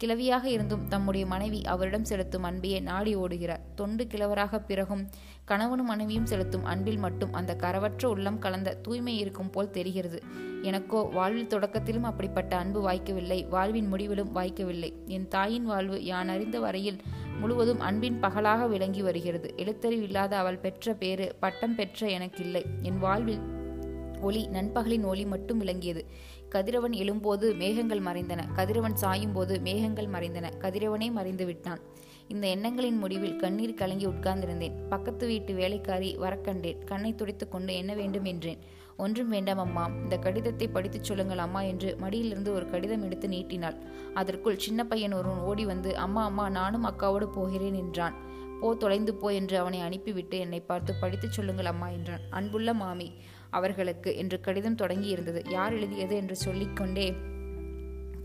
கிழவியாக 0.03 0.43
இருந்தும் 0.43 0.87
தம்முடைய 0.87 1.25
மனைவி 1.25 1.61
அவரிடம் 1.61 2.03
செலுத்தும் 2.03 2.43
அன்பையே 2.43 2.79
நாடி 2.79 3.15
ஓடுகிறார். 3.15 3.59
தொண்டு 3.75 4.07
கிழவராக 4.07 4.59
பிறகும் 4.59 5.09
கணவனும் 5.45 5.85
மனைவியும் 5.85 6.25
செலுத்தும் 6.25 6.63
அன்பில் 6.63 6.97
மட்டும் 6.97 7.33
அந்த 7.33 7.55
கரவற்ற 7.55 8.05
உள்ளம் 8.05 8.39
கலந்த 8.39 8.73
தூய்மை 8.75 9.17
இருக்கும் 9.17 9.49
போல் 9.49 9.71
தெரிகிறது. 9.71 10.23
எனக்கோ 10.61 11.01
வாழ்வில் 11.01 11.47
தொடக்கத்திலும் 11.47 12.03
அப்படிப்பட்ட 12.03 12.57
அன்பு 12.57 12.89
வாய்க்கவில்லை 12.89 13.47
வாழ்வின் 13.47 13.87
முடிவிலும் 13.87 14.35
வாய்க்கவில்லை. 14.35 14.93
என் 15.05 15.27
தாயின் 15.27 15.65
வாழ்வு 15.65 16.03
யான் 16.03 16.29
அறிந்த 16.29 16.59
வரையில் 16.59 17.01
முழுவதும் 17.39 17.79
அன்பின் 17.79 18.19
பகலாக 18.19 18.67
விளங்கி 18.67 19.01
வருகிறது. 19.01 19.53
எழுத்தறிவு 19.57 20.01
இல்லாத 20.01 20.37
அவள் 20.37 20.57
பெற்ற 20.57 20.93
பேறு 20.93 21.35
பட்டம் 21.39 21.75
பெற்ற 21.75 22.07
எனக்கில்லை. 22.07 22.65
என் 22.81 22.97
வாழ்வில் 22.97 23.39
ஒளி 24.23 24.41
நண்பகலின் 24.53 25.05
ஒளி 25.05 25.25
மட்டும் 25.25 25.61
விளங்கியது. 25.61 26.01
கதிரவன் 26.49 26.93
எழும்போது 26.93 27.45
மேகங்கள் 27.57 27.99
மறைந்தன. 27.99 28.41
கதிரவன் 28.53 28.95
சாயும் 28.95 29.31
போது 29.31 29.59
மேகங்கள் 29.59 30.07
மறைந்தன. 30.07 30.51
கதிரவனே 30.59 31.11
மறைந்து 31.11 31.45
விட்டான். 31.45 31.81
இந்த 32.27 32.47
எண்ணங்களின் 32.47 32.97
முடிவில் 32.97 33.35
கண்ணீர் 33.35 33.73
கலங்கி 33.73 34.05
உட்கார்ந்திருந்தேன். 34.05 34.75
பக்கத்து 34.89 35.27
வீட்டு 35.27 35.53
வேலைக்காரி 35.53 36.17
வரக்கண்டேன். 36.17 36.83
கண்ணை 36.85 37.15
துடைத்து 37.15 37.49
கொண்டு 37.49 37.75
என்ன 37.75 37.93
வேண்டும்? 37.93 38.23
என்றேன். 38.23 38.61
ஒன்றும் 38.97 39.29
வேண்டாம் 39.29 39.57
அம்மா. 39.57 39.83
இந்த 40.03 40.17
கடிதத்தை 40.17 40.67
படித்துச் 40.67 41.03
சொல்லுங்கள் 41.03 41.37
அம்மா 41.37 41.61
என்று 41.61 41.95
மடியிலிருந்து 41.99 42.53
ஒரு 42.53 42.69
கடிதம் 42.69 43.03
எடுத்து 43.03 43.27
நீட்டினாள். 43.27 43.77
அதற்குள் 44.13 44.57
சின்ன 44.57 44.85
பையன் 44.85 45.13
ஒருவன் 45.13 45.43
ஓடி 45.43 45.65
வந்து 45.65 45.91
அம்மா 45.97 46.23
அம்மா 46.23 46.49
நானும் 46.49 46.85
அக்காவோடு 46.85 47.27
போகிறேன் 47.31 47.73
என்றான். 47.73 48.17
போ 48.61 48.75
தொலைந்து 48.75 49.13
போ 49.13 49.33
என்று 49.33 49.55
அவனை 49.57 49.79
அனுப்பிவிட்டு 49.79 50.37
என்னை 50.37 50.59
பார்த்து 50.59 50.93
படித்துச் 51.01 51.31
சொல்லுங்கள் 51.31 51.65
அம்மா 51.65 51.87
என்றான். 51.89 52.23
அன்புள்ள 52.29 52.73
மாமி 52.73 53.07
அவர்களுக்கு 53.53 54.11
என்று 54.17 54.39
கடிதம் 54.39 54.75
தொடங்கி 54.75 55.07
இருந்தது 55.07 55.43
யார் 55.49 55.73
எழுதியது 55.73 56.15
என்று 56.15 56.35
சொல்லிக்கொண்டே 56.35 57.07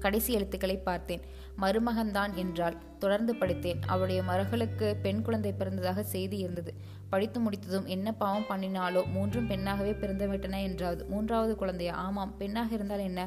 கடைசி 0.01 0.31
எழுத்துக்களை 0.33 0.77
பார்த்தேன். 0.79 1.23
மருமகன்தான் 1.61 2.33
என்றால் 2.35 2.77
தொடர்ந்து 2.99 3.33
படித்தேன். 3.35 3.81
அவளுடைய 3.87 4.23
மருகளுக்கு 4.23 4.97
பெண் 5.03 5.23
குழந்தை 5.23 5.51
பிறந்ததாக 5.59 6.01
செய்தி 6.01 6.37
இருந்தது. 6.39 6.73
படித்து 7.09 7.39
முடித்ததும் 7.41 7.87
என்ன 7.87 8.13
பாவம் 8.13 8.47
பண்ணினாலோ 8.49 9.03
மூன்றும் 9.13 9.47
பெண்ணாகவே 9.47 9.93
பிறந்துவிட்டன 9.93 10.63
என்றாவது. 10.63 11.03
மூன்றாவது 11.05 11.57
குழந்தையா? 11.57 11.95
ஆமாம். 11.95 12.35
பெண்ணாக 12.39 12.75
இருந்தால் 12.75 12.99
என்ன? 12.99 13.23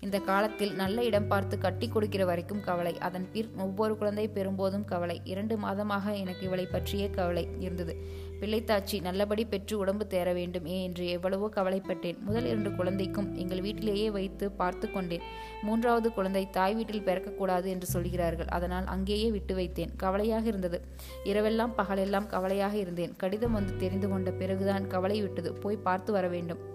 இந்த 0.00 0.18
காலத்தில் 0.18 0.72
நல்ல 0.74 1.04
இடம் 1.04 1.28
பார்த்து 1.28 1.58
கட்டி 1.58 1.88
கொடுக்கிற 1.88 2.24
வரைக்கும் 2.24 2.62
கவலை. 2.62 2.98
அதன் 2.98 3.28
பின் 3.32 3.50
ஒவ்வொரு 3.58 3.96
குழந்தை 3.96 4.26
பெறும்போதும் 4.34 4.84
கவலை. 4.84 5.20
இரண்டு 5.24 5.56
மாதமாக 5.56 6.14
எனக்கு 6.14 6.44
இவளை 6.46 6.66
பற்றியே 6.66 7.08
கவலை 7.10 7.44
இருந்தது. 7.58 7.94
பிள்ளைத்தாச்சி 8.42 9.00
நல்லபடி 9.02 9.44
பெற்று 9.44 9.78
உடம்பு 9.78 10.06
தேர 10.10 10.34
வேண்டும். 10.34 10.64
என்று 10.64 11.08
எவ்வளவோ 11.08 11.50
கவலைப்பட்டேன். 11.56 12.18
முதல் 12.20 12.44
இரண்டு 12.44 12.72
குழந்தைக்கும் 12.72 13.34
எங்கள் 13.34 13.60
வீட்டிலேயே 13.60 14.10
வைத்து 14.10 14.50
பார்த்து 14.50 14.90
கொண்டேன். 14.90 15.26
மூன்றாவது 15.62 16.12
குழந்தை 16.12 16.50
தாய் 16.50 16.74
வீட்டில் 16.74 17.06
பிறக்கக்கூடாது 17.08 17.64
என்று 17.64 17.86
சொல்கிறார்கள். 17.86 18.46
அதனால் 18.46 18.86
அங்கேயே 18.86 19.30
விட்டு 19.30 19.54
வைத்தேன். 19.54 19.94
கவலையாக 19.96 20.46
இருந்தது. 20.46 20.80
இரவெல்லாம் 21.24 21.76
பகலெல்லாம் 21.76 22.26
கவலையாக 22.26 22.76
இருந்தேன். 22.76 23.16
கடிதம் 23.16 23.52
வந்து 23.52 23.76
தெரிந்து 23.76 24.08
கொண்ட 24.08 24.30
பிறகுதான் 24.42 24.86
கவலை 24.86 25.20
விட்டது. 25.22 25.52
போய் 25.52 25.84
பார்த்து 25.88 26.12
வர 26.12 26.28
வேண்டும். 26.28 26.71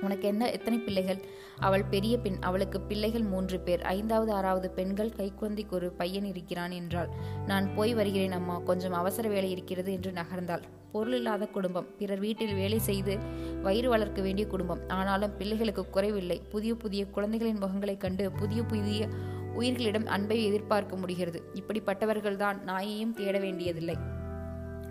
உனக்கு 0.00 0.28
என்ன 0.28 0.50
எத்தனை 0.50 0.78
பிள்ளைகள்? 0.78 1.20
அவள் 1.58 1.84
பெரிய 1.84 2.18
பெண் 2.18 2.36
அவளுக்கு 2.40 2.80
பிள்ளைகள் 2.80 3.22
மூன்று 3.22 3.60
பேர். 3.60 3.82
ஐந்தாவது 3.82 4.32
ஆறாவது 4.32 4.70
பெண்கள் 4.70 5.12
கைக்குழந்தைக்கு 5.16 5.70
ஒரு 5.70 5.90
பையன் 5.90 6.24
இருக்கிறான் 6.24 6.70
என்றாள். 6.70 7.08
நான் 7.46 7.74
போய் 7.74 7.94
வருகிறேன் 7.94 8.32
அம்மா. 8.32 8.58
கொஞ்சம் 8.58 8.92
அவசர 8.92 9.28
வேலை 9.28 9.50
இருக்கிறது 9.50 9.92
என்று 9.92 10.10
நகர்ந்தாள். 10.10 10.62
பொருள் 10.92 11.14
இல்லாத 11.14 11.46
குடும்பம். 11.46 11.86
பிறர் 11.98 12.18
வீட்டில் 12.18 12.54
வேலை 12.54 12.78
செய்து 12.78 13.18
வயிறு 13.62 13.88
வளர்க்க 13.88 14.22
வேண்டிய 14.22 14.46
குடும்பம். 14.46 14.88
ஆனாலும் 14.88 15.36
பிள்ளைகளுக்கு 15.36 15.90
குறைவில்லை. 15.90 16.42
புதிய 16.50 16.74
புதிய 16.74 17.06
குழந்தைகளின் 17.06 17.58
முகங்களைக் 17.58 18.00
கண்டு 18.00 18.32
புதிய 18.32 18.62
புதிய 18.62 19.08
உயிர்களிடம் 19.54 20.06
அன்பை 20.06 20.44
எதிர்பார்க்க 20.44 20.96
முடிகிறது. 20.96 21.42
இப்படிப்பட்டவர்கள்தான் 21.54 22.62
நாயையும் 22.62 23.14
தேட 23.14 23.38
வேண்டியதில்லை. 23.38 24.16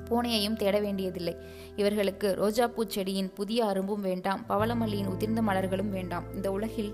பூனையையும் 0.09 0.55
தேட 0.55 0.79
வேண்டியதில்லை. 0.79 1.35
இவர்களுக்கு 1.75 2.37
ரோஜாப்பூ 2.41 2.85
செடியின் 2.87 3.33
புதிய 3.33 3.65
அரும்பும் 3.65 3.99
வேண்டாம் 3.99 4.45
பவளமல்லியின் 4.49 5.11
உதிர்ந்த 5.15 5.41
மலர்களும் 5.41 5.89
வேண்டாம். 5.89 6.23
இந்த 6.35 6.51
உலகில் 6.51 6.93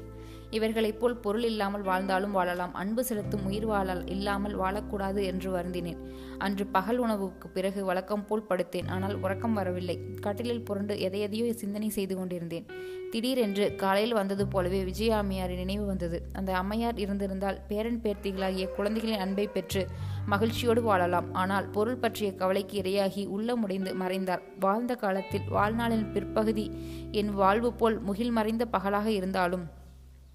இவர்களைப் 0.50 1.00
போல் 1.00 1.16
பொருள் 1.18 1.44
இல்லாமல் 1.44 1.82
வாழ்ந்தாலும் 1.82 2.32
வாழலாம். 2.32 2.74
அன்பு 2.74 3.06
செலுத்தும் 3.06 3.46
உயிர் 3.46 3.66
வாழ 3.66 3.94
இல்லாமல் 4.06 4.60
வாழக்கூடாது 4.60 5.24
என்று 5.24 5.52
வருந்தினேன். 5.52 5.98
அன்று 6.38 6.66
பகல் 6.66 6.98
உணவுக்கு 6.98 7.48
பிறகு 7.50 7.86
வழக்கம் 7.86 8.26
போல் 8.26 8.46
படுத்தேன். 8.50 8.88
ஆனால் 8.88 9.16
உறக்கம் 9.16 9.54
வரவில்லை. 9.54 9.96
கட்டிலில் 10.22 10.62
புரண்டு 10.62 10.96
எதையதையோ 10.96 11.54
சிந்தனை 11.54 11.90
செய்து 11.90 12.16
கொண்டிருந்தேன். 12.16 12.68
திடீரென்று 13.12 13.76
காலையில் 13.76 14.14
வந்தது 14.14 14.48
போலவே 14.48 14.84
விஜய 14.84 15.16
அம்மையாரின் 15.16 15.62
நினைவு 15.64 15.86
வந்தது. 15.86 16.20
அந்த 16.34 16.54
அம்மையார் 16.54 16.98
இருந்திருந்தால் 16.98 17.60
பேரன் 17.68 18.02
பேர்த்திகளாகிய 18.04 18.68
குழந்தைகளின் 18.76 19.20
அன்பை 19.20 19.48
பெற்று 19.48 19.88
மகிழ்ச்சியோடு 20.26 20.82
வாழலாம். 20.82 21.34
ஆனால் 21.34 21.68
பொருள் 21.70 21.96
பற்றிய 21.96 22.36
கவலைக்கு 22.36 22.78
இரையாகி 22.78 23.28
உள்ளமுடைந்து 23.28 23.96
மறைந்தார். 23.96 24.42
வாழ்ந்த 24.60 24.96
காலத்தில் 24.96 25.48
வாழ்நாளின் 25.52 26.12
பிற்பகுதி 26.12 26.72
என் 27.12 27.34
வாழ்வு 27.34 27.74
போல் 27.74 28.00
முகில் 28.00 28.32
மறைந்த 28.32 28.66
பகலாக 28.66 29.12
இருந்தாலும் 29.12 29.82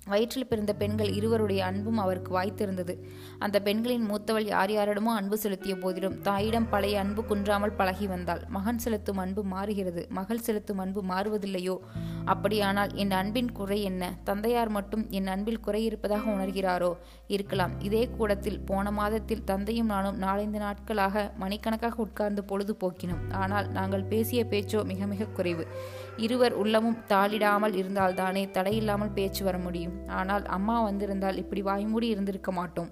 வயிற்றில் 0.09 0.47
பிறந்த 0.47 0.73
பெண்கள் 0.73 1.13
இருவருடைய 1.13 1.65
அன்பும் 1.65 1.99
அவருக்கு 1.99 2.33
வாய்த்திருந்தது. 2.41 2.95
அந்த 3.39 3.61
பெண்களின் 3.61 4.07
மூத்தவள் 4.11 4.47
யார் 4.47 4.71
யாரிடமோ 4.71 5.15
அன்பு 5.15 5.39
செலுத்திய 5.39 5.77
போதிலும் 5.77 6.21
தாயிடம் 6.21 6.69
பழைய 6.69 7.01
அன்பு 7.01 7.25
குன்றாமல் 7.25 7.73
பழகி 7.73 8.07
வந்தாள். 8.07 8.43
மகன் 8.49 8.79
செலுத்தும் 8.79 9.17
அன்பு 9.17 9.45
மாறுகிறது. 9.45 10.07
மகள் 10.11 10.39
செலுத்தும் 10.39 10.79
அன்பு 10.79 11.03
மாறுவதில்லையோ? 11.03 11.79
அப்படியானால் 12.25 12.95
என் 12.95 13.11
அன்பின் 13.11 13.53
குறை 13.53 13.83
என்ன? 13.83 14.19
தந்தையார் 14.25 14.69
மட்டும் 14.69 15.07
என் 15.11 15.27
அன்பில் 15.27 15.61
குறை 15.61 15.85
இருப்பதாக 15.85 16.31
உணர்கிறாரோ? 16.31 16.93
இருக்கலாம். 17.27 17.81
இதே 17.81 18.09
கூடத்தில் 18.09 18.61
போன 18.61 18.91
மாதத்தில் 18.91 19.45
தந்தையும் 19.45 19.87
நானும் 19.87 20.23
நாலந்து 20.23 20.59
நாட்களாக 20.59 21.33
மணிக்கணக்காக 21.37 22.03
உட்கார்ந்து 22.03 22.45
பொழுது 22.45 22.77
போக்கினோம் 22.81 23.33
ஆனால் 23.33 23.69
நாங்கள் 23.69 24.05
பேசிய 24.05 24.45
பேச்சோ 24.51 24.85
மிக 24.85 25.07
மிக 25.07 25.25
குறைவு. 25.25 25.67
இருவர் 26.19 26.53
உள்ளமும் 26.53 26.99
தாளிடாமல் 27.09 27.75
இருந்தால்தானே 27.75 28.45
தடையில்லாமல் 28.53 29.13
பேச்சு 29.13 29.45
வர 29.45 29.59
முடியும். 29.59 29.97
ஆனால் 30.07 30.47
அம்மா 30.47 30.83
வந்திருந்தால் 30.83 31.37
இப்படி 31.37 31.63
வாய்மூடி 31.63 32.09
இருந்திருக்க 32.09 32.53
மாட்டோம். 32.53 32.91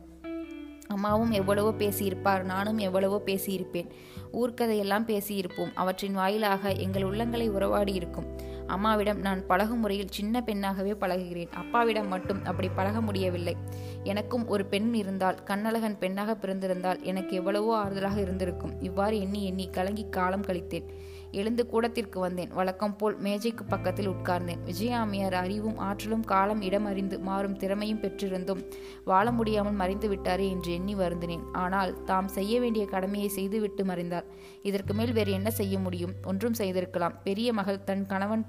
அம்மாவும் 0.88 1.30
எவ்வளவோ 1.30 1.70
பேசியிருப்பார் 1.78 2.42
நானும் 2.42 2.78
எவ்வளவோ 2.78 3.22
பேசியிருப்பேன். 3.24 3.88
ஊர்க்கதையெல்லாம் 4.32 5.06
பேசியிருப்போம். 5.06 5.72
அவற்றின் 5.74 6.12
வாயிலாக 6.12 6.72
எங்கள் 6.72 7.02
உள்ளங்களை 7.02 7.48
உறவாடி 7.48 7.92
இருக்கும். 7.92 8.28
அம்மாவிடம் 8.66 9.18
நான் 9.18 9.46
பழகும் 9.46 9.80
முறையில் 9.80 10.12
சின்ன 10.12 10.40
பெண்ணாகவே 10.40 10.92
பழகுகிறேன். 10.92 11.52
அப்பாவிடம் 11.52 12.08
மட்டும் 12.08 12.44
அப்படி 12.44 12.68
பழக 12.68 13.00
முடியவில்லை. 13.00 13.56
எனக்கும் 14.02 14.46
ஒரு 14.46 14.64
பெண் 14.64 14.94
இருந்தால் 14.94 15.42
கண்ணழகன் 15.44 15.98
பெண்ணாக 15.98 16.34
பிறந்திருந்தால் 16.34 17.02
எனக்கு 17.02 17.36
எவ்வளவோ 17.36 17.72
ஆறுதலாக 17.84 18.18
இருந்திருக்கும். 18.20 18.74
இவ்வாறு 18.80 19.20
எண்ணி 19.20 19.44
எண்ணி 19.44 19.68
கலங்கி 19.70 20.06
காலம் 20.08 20.46
கழித்தேன். 20.46 20.88
எழுந்து 21.32 21.66
கூடத்திற்கு 21.66 22.20
வந்தேன். 22.20 22.52
வழக்கம் 22.52 22.96
போல் 22.96 23.16
மேஜைக்கு 23.18 23.64
பக்கத்தில் 23.64 24.08
உட்கார்ந்தேன். 24.08 24.62
விஜயாமியார் 24.64 25.34
அறிவும் 25.34 25.78
ஆற்றலும் 25.78 26.24
காலம் 26.24 26.62
இடம் 26.62 26.84
அறிந்து 26.84 27.18
மாறும் 27.20 27.56
திறமையும் 27.56 28.00
பெற்றிருந்தும் 28.00 28.64
வாழ 29.04 29.30
முடியாமல் 29.30 29.72
மறைந்து 29.72 30.08
விட்டாரே 30.08 30.48
என்று 30.50 30.72
எண்ணி 30.72 30.94
வருந்தினேன். 30.94 31.44
ஆனால் 31.52 32.04
தாம் 32.04 32.28
செய்ய 32.28 32.60
வேண்டிய 32.60 32.86
கடமையை 32.86 33.28
செய்துவிட்டு 33.28 33.84
மறைந்தார். 33.84 34.24
இதற்கு 34.62 34.94
மேல் 34.94 35.12
வேறு 35.12 35.32
என்ன 35.32 35.50
செய்ய 35.50 35.78
முடியும்? 35.78 36.14
ஒன்றும் 36.24 36.54
செய்திருக்கலாம். 36.54 37.18
பெரிய 37.22 37.52
மகள் 37.52 37.84
தன் 37.84 38.06
கணவன் 38.06 38.44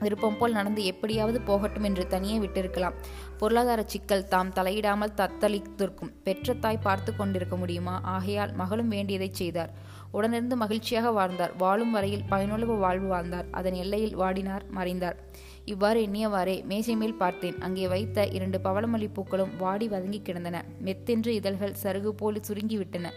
விருப்பம் 0.00 0.38
போல் 0.38 0.52
நடந்து 0.52 0.84
எப்படியாவது 0.84 1.40
போகட்டும் 1.40 1.82
என்று 1.82 2.06
தனியே 2.06 2.38
விட்டிருக்கலாம். 2.38 2.92
பொருளாதார 3.38 3.82
சிக்கல் 3.86 4.28
தாம் 4.28 4.52
தலையிடாமல் 4.52 5.14
தத்தளித்திருக்கும். 5.16 6.12
பெற்ற 6.22 6.54
தாய் 6.54 6.78
பார்த்து 6.78 7.16
கொண்டிருக்க 7.16 7.56
முடியுமா? 7.56 8.00
ஆகையால் 8.02 8.52
மகளும் 8.52 8.88
வேண்டியதை 8.88 9.28
செய்தார். 9.32 9.72
உடனிருந்து 10.14 10.54
மகிழ்ச்சியாக 10.54 11.10
வாழ்ந்தார். 11.10 11.56
வாழும் 11.56 11.90
வரையில் 11.90 12.22
பயனுள்ள 12.28 12.64
வாழ்வு 12.64 13.06
வாழ்ந்தார். 13.06 13.46
அதன் 13.50 13.72
எல்லையில் 13.72 14.18
வாடினார் 14.18 14.60
மறைந்தார். 14.70 15.16
இவ்வாறு 15.64 16.06
எண்ணியவாறே 16.06 16.64
மேசை 16.64 16.96
மேல் 16.96 17.14
பார்த்தேன். 17.14 17.60
அங்கே 17.60 17.88
வைத்த 17.88 18.26
இரண்டு 18.26 18.60
பவளமல்லி 18.64 19.08
பூக்களும் 19.12 19.56
வாடி 19.58 19.88
வதங்கி 19.88 20.22
கிடந்தன. 20.22 20.64
மெத்தென்று 20.84 21.26
இதழ்கள் 21.26 21.74
சருகு 21.82 22.08
போல் 22.08 22.40
சுருங்கிவிட்டன. 22.48 23.10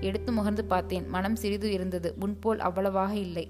எடுத்து 0.00 0.32
முகர்ந்து 0.32 0.62
பார்த்தேன். 0.62 1.08
மனம் 1.08 1.36
சிறிது 1.36 1.72
இருந்தது. 1.72 2.14
முன்போல் 2.18 2.58
அவ்வளவாக 2.58 3.14
இல்லை. 3.14 3.48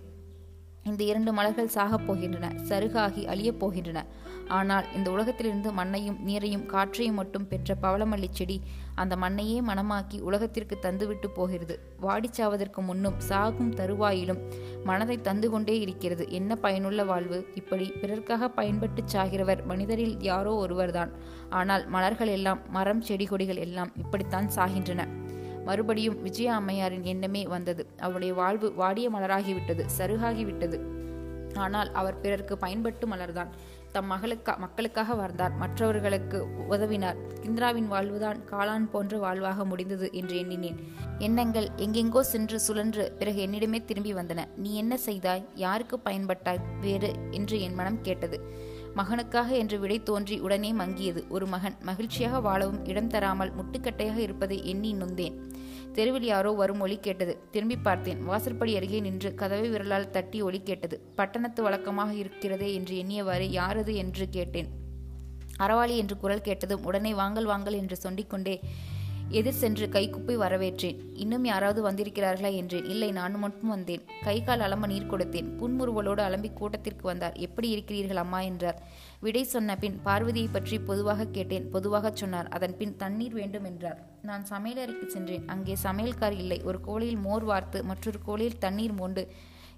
இந்த 0.85 1.05
இரண்டு 1.05 1.33
மலர்கள் 1.33 1.71
சாகப் 1.75 2.13
போகின்றன. 2.13 2.51
சருகாகி 2.69 3.27
அழியப் 3.27 3.65
போகின்றன. 3.65 4.05
ஆனால் 4.49 4.93
இந்த 4.95 5.11
உலகத்திலிருந்து 5.11 5.73
மண்ணையும் 5.73 6.19
நீரையும் 6.27 6.67
காற்றையும் 6.67 7.15
மட்டும் 7.15 7.49
பெற்ற 7.49 7.77
பவளமல்லி 7.83 8.29
செடி 8.31 8.61
அந்த 8.95 9.17
மண்ணையே 9.17 9.61
மனமாக்கி 9.67 10.21
உலகத்திற்கு 10.21 10.79
தந்துவிட்டு 10.83 11.27
போகிறது. 11.35 11.81
வாடிச்சாவதற்கு 12.03 12.81
முன்னும் 12.83 13.21
சாகும் 13.21 13.75
தருவாயிலும் 13.75 14.41
மனதை 14.85 15.21
தந்து 15.21 15.51
கொண்டே 15.51 15.81
இருக்கிறது. 15.81 16.31
என்ன 16.31 16.57
பயனுள்ள 16.57 17.05
வாழ்வு? 17.05 17.47
இப்படி 17.55 17.93
பிறர்க்காக 18.03 18.49
பயன்பட்டு 18.49 19.03
சாகிறவர் 19.13 19.65
மனிதரில் 19.65 20.21
யாரோ 20.21 20.55
ஒருவர்தான். 20.55 21.11
ஆனால் 21.51 21.89
மலர்கள் 21.89 22.29
எல்லாம் 22.29 22.61
மரம் 22.71 23.01
செடி 23.01 23.25
கொடிகள் 23.25 23.57
எல்லாம் 23.57 23.93
இப்படித்தான் 23.97 24.49
சாகின்றன. 24.57 25.09
மறுபடியும் 25.65 26.23
விஜய 26.23 26.55
அம்மையாரின் 26.55 27.03
எண்ணமே 27.03 27.47
வந்தது. 27.47 27.87
அவருடைய 28.01 28.35
வாழ்வு 28.35 28.73
வாடிய 28.75 29.11
மலராகிவிட்டது 29.11 29.85
சருகாகிவிட்டது. 29.99 30.81
ஆனால் 31.55 31.93
அவர் 31.93 32.21
பிறருக்கு 32.21 32.59
பயன்பட்டு 32.59 33.09
மலர்தான் 33.09 33.51
தம் 33.95 34.11
மகளுக்கா 34.11 34.53
மக்களுக்காக 34.59 35.15
வாழ்ந்தார். 35.15 35.53
மற்றவர்களுக்கு 35.55 36.39
உதவினார். 36.71 37.19
கிந்திராவின் 37.43 37.87
வாழ்வுதான் 37.87 38.39
காளான் 38.51 38.87
போன்ற 38.91 39.19
வாழ்வாக 39.19 39.65
முடிந்தது 39.65 40.07
என்று 40.13 40.37
எண்ணினேன். 40.37 40.79
எண்ணங்கள் 41.19 41.69
எங்கெங்கோ 41.77 42.21
சென்று 42.21 42.61
சுழன்று 42.61 43.05
பிறகு 43.19 43.41
என்னிடமே 43.47 43.85
திரும்பி 43.85 44.15
வந்தன. 44.15 44.45
நீ 44.57 44.75
என்ன 44.75 44.97
செய்தாய்? 44.97 45.45
யாருக்கு 45.55 45.99
பயன்பட்டாய்? 46.05 46.63
வேறு 46.81 47.13
என்று 47.31 47.61
என் 47.61 47.75
மனம் 47.75 48.01
கேட்டது. 48.01 48.39
மகனுக்காக 48.97 49.49
என்று 49.49 49.79
விடை 49.79 50.03
தோன்றி 50.03 50.39
உடனே 50.41 50.73
மங்கியது. 50.73 51.23
ஒரு 51.29 51.47
மகன் 51.47 51.79
மகிழ்ச்சியாக 51.83 52.41
வாழவும் 52.41 52.85
இடம் 52.85 53.09
தராமல் 53.09 53.53
முட்டுக்கட்டையாக 53.57 54.17
இருப்பதை 54.17 54.59
எண்ணி 54.67 54.93
நொந்தேன். 54.95 55.37
தெருவில் 55.97 56.27
யாரோ 56.33 56.51
வரும் 56.61 56.81
ஒலி 56.81 56.97
கேட்டது. 57.07 57.35
திரும்பி 57.51 57.77
பார்த்தேன். 57.77 58.21
வாசற்படி 58.25 58.73
அருகே 58.77 59.01
நின்று 59.01 59.31
கதவை 59.35 59.69
விரலால் 59.75 60.11
தட்டி 60.11 60.39
ஒலி 60.43 60.61
கேட்டது. 60.63 60.97
பட்டணத்து 61.17 61.63
வழக்கமாக 61.63 62.13
இருக்கிறதே 62.15 62.71
என்று 62.75 62.95
எண்ணியவாறு 63.03 63.47
யாரது 63.61 63.95
என்று 63.95 64.27
கேட்டேன். 64.29 64.71
அறவாளி 65.59 65.97
என்று 65.97 66.17
குரல் 66.19 66.47
கேட்டதும் 66.49 66.85
உடனே 66.85 67.15
வாங்கல் 67.15 67.45
வாங்கல் 67.45 67.79
என்று 67.81 67.97
சொல்லிக்கொண்டே 67.97 68.55
எதிர் 69.29 69.53
சென்று 69.53 69.87
கைக்குப்பை 69.87 70.37
வரவேற்றேன். 70.39 70.99
இன்னும் 71.13 71.45
யாராவது 71.45 71.91
வந்திருக்கிறார்களா 71.91 72.55
என்றேன். 72.55 72.85
இல்லை 72.85 73.13
நான் 73.13 73.35
மட்டும் 73.35 73.69
வந்தேன். 73.69 74.03
கை 74.25 74.43
கால் 74.43 74.61
அலம்ப 74.61 74.87
நீர் 74.87 75.11
கொடுத்தேன். 75.11 75.49
புன்முறுவலோடு 75.59 76.23
அலம்பி 76.23 76.53
கூட்டத்திற்கு 76.53 77.03
வந்தார். 77.03 77.33
எப்படி 77.33 77.69
இருக்கிறீர்கள் 77.69 78.17
அம்மா? 78.17 78.41
என்றார். 78.41 78.83
விடை 79.21 79.45
சொன்ன 79.45 79.77
பின் 79.77 80.01
பார்வதியை 80.05 80.49
பற்றி 80.53 80.79
பொதுவாக 80.79 81.25
கேட்டேன். 81.25 81.71
பொதுவாக 81.71 82.11
சொன்னார். 82.15 82.49
அதன் 82.49 82.77
பின் 82.77 82.97
தண்ணீர் 82.97 83.33
வேண்டும் 83.33 83.65
என்றார். 83.65 84.03
நான் 84.23 84.45
சமையலறைக்கு 84.51 85.07
சென்றேன். 85.07 85.47
அங்கே 85.47 85.77
சமையல்கார் 85.83 86.39
இல்லை. 86.39 86.63
ஒரு 86.63 86.81
கோழியில் 86.81 87.17
மோர் 87.17 87.45
வார்த்து 87.45 87.85
மற்றொரு 87.85 88.19
கோழியில் 88.25 88.59
தண்ணீர் 88.59 88.95
மோண்டு 88.95 89.29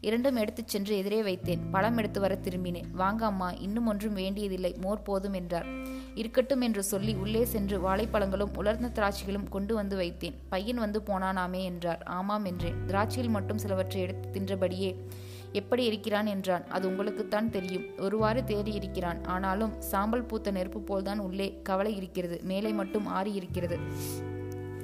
இரண்டும் 0.00 0.36
எடுத்துச் 0.36 0.68
சென்று 0.68 0.96
எதிரே 0.96 1.22
வைத்தேன். 1.22 1.58
பழம் 1.70 1.96
எடுத்து 1.96 2.20
வர 2.20 2.38
திரும்பினேன். 2.42 2.90
வாங்க 2.92 3.26
அம்மா 3.26 3.50
இன்னும் 3.50 3.86
ஒன்றும் 3.86 4.12
வேண்டியதில்லை 4.12 4.74
மோர் 4.80 5.02
போதும் 5.02 5.32
என்றார். 5.32 5.66
இருக்கட்டும் 6.14 6.60
என்று 6.60 6.82
சொல்லி 6.82 7.14
உள்ளே 7.14 7.44
சென்று 7.44 7.78
வாழைப்பழங்களும் 7.78 8.56
உலர்ந்த 8.56 8.90
திராட்சைகளும் 8.94 9.48
கொண்டு 9.48 9.74
வந்து 9.74 9.98
வைத்தேன். 9.98 10.34
பையன் 10.48 10.76
வந்து 10.76 11.02
போனானாமே 11.06 11.62
என்றார். 11.62 12.02
ஆமாம் 12.02 12.44
என்றேன். 12.44 12.74
திராட்சையில் 12.86 13.28
மட்டும் 13.28 13.58
சிலவற்றை 13.58 14.02
எடுத்து 14.02 14.40
தின்றபடியே 14.40 14.94
எப்படி 15.52 15.84
இருக்கிறான் 15.84 16.26
என்றான். 16.26 16.66
அது 16.66 16.88
உங்களுக்குத்தான் 16.88 17.50
தெரியும். 17.50 17.84
ஒருவாறு 17.98 18.44
தேடி 18.44 18.72
இருக்கிறான். 18.72 19.24
ஆனாலும் 19.24 19.80
சாம்பல் 19.80 20.24
பூத்த 20.24 20.50
நெருப்பு 20.50 20.80
போல்தான் 20.80 21.18
உள்ளே 21.18 21.60
கவலை 21.62 21.96
இருக்கிறது. 21.96 22.40
மேலே 22.42 22.70
மட்டும் 22.70 23.06
ஆறி 23.06 23.32
இருக்கிறது. 23.32 23.78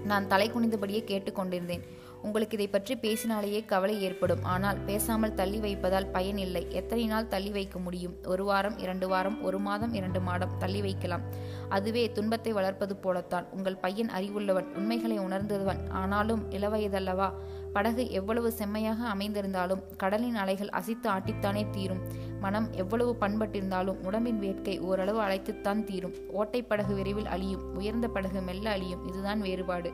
நான் 0.05 0.29
தலை 0.29 0.53
குனிந்தபடியே 0.53 1.03
கேட்டுக்கொண்டிருந்தேன் 1.05 1.83
உங்களுக்கு 2.22 2.54
இதை 2.54 2.68
பற்றி 2.68 2.96
பேசினாலேயே 2.96 3.64
கவலை 3.64 4.02
ஏற்படும். 4.02 4.44
ஆனால் 4.44 4.76
பேசாமல் 4.76 5.35
தள்ளி 5.35 5.58
வைப்பதால் 5.58 6.06
பயன் 6.06 6.38
இல்லை. 6.38 6.66
எத்தனை 6.70 7.06
நாள் 7.06 7.28
தள்ளி 7.28 7.50
வைக்க 7.50 7.78
முடியும்? 7.78 8.14
ஒரு 8.26 8.44
வாரம் 8.44 8.78
இரண்டு 8.78 9.08
வாரம் 9.08 9.42
ஒரு 9.42 9.58
மாதம் 9.58 9.92
இரண்டு 9.92 10.20
மாதம் 10.20 10.54
தள்ளி 10.58 10.80
வைக்கலாம். 10.80 11.20
அதுவே 11.68 12.12
துன்பத்தை 12.12 12.52
வளர்ப்பது 12.52 12.96
போலத்தான். 12.96 13.46
உங்கள் 13.50 13.76
பையன் 13.76 14.08
அறிவுள்ளவன் 14.08 14.68
உண்மைகளை 14.74 15.18
உணர்ந்தவன். 15.18 15.88
ஆனாலும் 15.90 16.50
இளவயதல்லவா? 16.50 17.30
படகு 17.72 18.11
எவ்வளவு 18.11 18.52
செம்மையாக 18.52 19.14
அமைந்திருந்தாலும் 19.14 19.82
கடலின் 19.96 20.35
அலைகள் 20.35 20.68
அசைத்து 20.68 21.11
ஆட்டித்தானே 21.11 21.70
தீரும். 21.70 22.02
மனம் 22.40 22.68
எவ்வளவு 22.72 23.16
பண்பட்டிருந்தாலும் 23.20 24.04
உடம்பின் 24.04 24.38
வேட்கை 24.38 24.78
ஓரளவு 24.78 25.20
அழைத்துத்தான் 25.20 25.85
தீரும். 25.85 26.14
ஓட்டை 26.28 26.62
படகு 26.62 26.94
விரைவில் 26.94 27.26
அழியும். 27.26 27.74
உயர்ந்த 27.74 28.08
படகு 28.08 28.40
மெல்ல 28.40 28.70
அழியும். 28.70 29.08
இதுதான் 29.08 29.40
வேறுபாடு. 29.40 29.92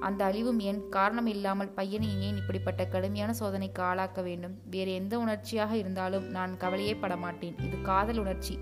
அந்த 0.00 0.24
அழிவும் 0.24 0.60
ஏன் 0.60 0.88
காரணம் 0.88 1.26
இல்லாமல் 1.26 1.68
பையனை 1.68 2.22
ஏன் 2.22 2.36
இப்படிப்பட்ட 2.36 2.86
கடுமையான 2.86 3.32
சோதனைக்கு 3.32 3.82
ஆளாக்க 3.82 4.22
வேண்டும்? 4.22 4.54
வேறு 4.70 4.94
எந்த 4.94 5.18
உணர்ச்சியாக 5.18 5.76
இருந்தாலும் 5.76 6.26
நான் 6.26 6.56
கவலையே 6.56 6.94
படமாட்டேன் 6.94 7.58
இது 7.64 7.82
காதல் 7.82 8.18
உணர்ச்சி. 8.18 8.58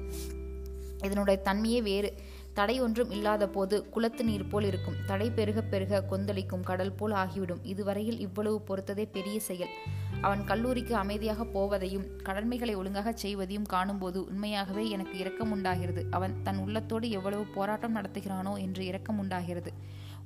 இதனுடைய 1.05 1.43
தன்மையே 1.45 1.83
வேறு. 1.83 2.11
தடை 2.55 2.81
ஒன்றும் 2.81 3.11
இல்லாத 3.11 3.49
போது 3.49 3.89
குளத்து 3.89 4.25
நீர் 4.25 4.49
போல் 4.49 4.65
இருக்கும். 4.65 4.97
தடை 5.07 5.31
பெருக 5.31 5.63
பெருக 5.63 6.01
கொந்தளிக்கும் 6.03 6.63
கடல் 6.63 6.93
போல் 6.93 7.13
ஆகிவிடும். 7.13 7.65
இதுவரையில் 7.65 8.19
இவ்வளவு 8.19 8.63
பொறுத்ததே 8.69 9.05
பெரிய 9.13 9.41
செயல். 9.41 9.75
அவன் 10.21 10.45
கல்லூரிக்கு 10.45 10.95
அமைதியாக 10.95 11.45
போவதையும் 11.45 12.07
கடமைகளை 12.23 12.75
ஒழுங்காக 12.75 13.15
செய்வதையும் 13.23 13.67
காணும்போது 13.67 14.25
உண்மையாகவே 14.25 14.89
எனக்கு 14.89 15.19
இரக்கம் 15.19 15.51
உண்டாகிறது 15.51 16.07
அவன் 16.11 16.35
தன் 16.43 16.59
உள்ளத்தோடு 16.59 17.11
எவ்வளவு 17.11 17.45
போராட்டம் 17.55 17.97
நடத்துகிறானோ 17.97 18.55
என்று 18.59 18.85
இரக்கம் 18.85 19.19
உண்டாகிறது 19.19 19.73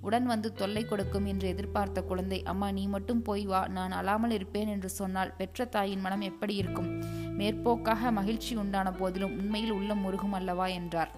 உடன் 0.03 0.27
வந்து 0.27 0.53
தொல்லை 0.53 0.85
கொடுக்கும் 0.85 1.25
என்று 1.25 1.49
எதிர்பார்த்த 1.49 2.03
குழந்தை 2.03 2.43
அம்மா 2.43 2.71
நீ 2.71 2.87
மட்டும் 2.87 3.23
போய் 3.23 3.45
வா 3.47 3.67
நான் 3.67 3.91
அழாமல் 3.91 4.31
இருப்பேன் 4.31 4.69
என்று 4.69 4.89
சொன்னால் 4.89 5.35
பெற்ற 5.37 5.65
தாயின் 5.65 6.01
மனம் 6.01 6.21
எப்படி 6.21 6.55
இருக்கும்? 6.55 6.89
மேற்போக்காக 7.39 8.11
மகிழ்ச்சி 8.11 8.57
உண்டான 8.57 8.93
போதிலும் 8.93 9.37
உண்மையில் 9.39 9.71
உள்ளம் 9.71 10.03
முருகும் 10.07 10.33
அல்லவா? 10.33 10.67
என்றார். 10.67 11.13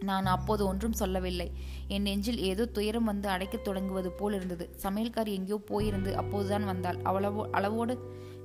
நான் 0.00 0.26
அப்போது 0.26 0.66
ஒன்றும் 0.66 0.92
சொல்லவில்லை. 0.92 1.48
என் 1.88 2.02
நெஞ்சில் 2.02 2.38
ஏதோ 2.38 2.64
துயரம் 2.66 3.04
வந்து 3.04 3.28
அடைக்கத் 3.28 3.64
தொடங்குவது 3.64 4.10
போல் 4.12 4.34
இருந்தது. 4.34 4.64
சமையல்காரி 4.82 5.32
எங்கேயோ 5.32 5.58
போயிருந்து 5.70 6.12
அப்போதுதான் 6.12 6.64
வந்தாள். 6.64 6.98
அவ்வளவோ 7.04 7.44
அளவோடு 7.50 7.94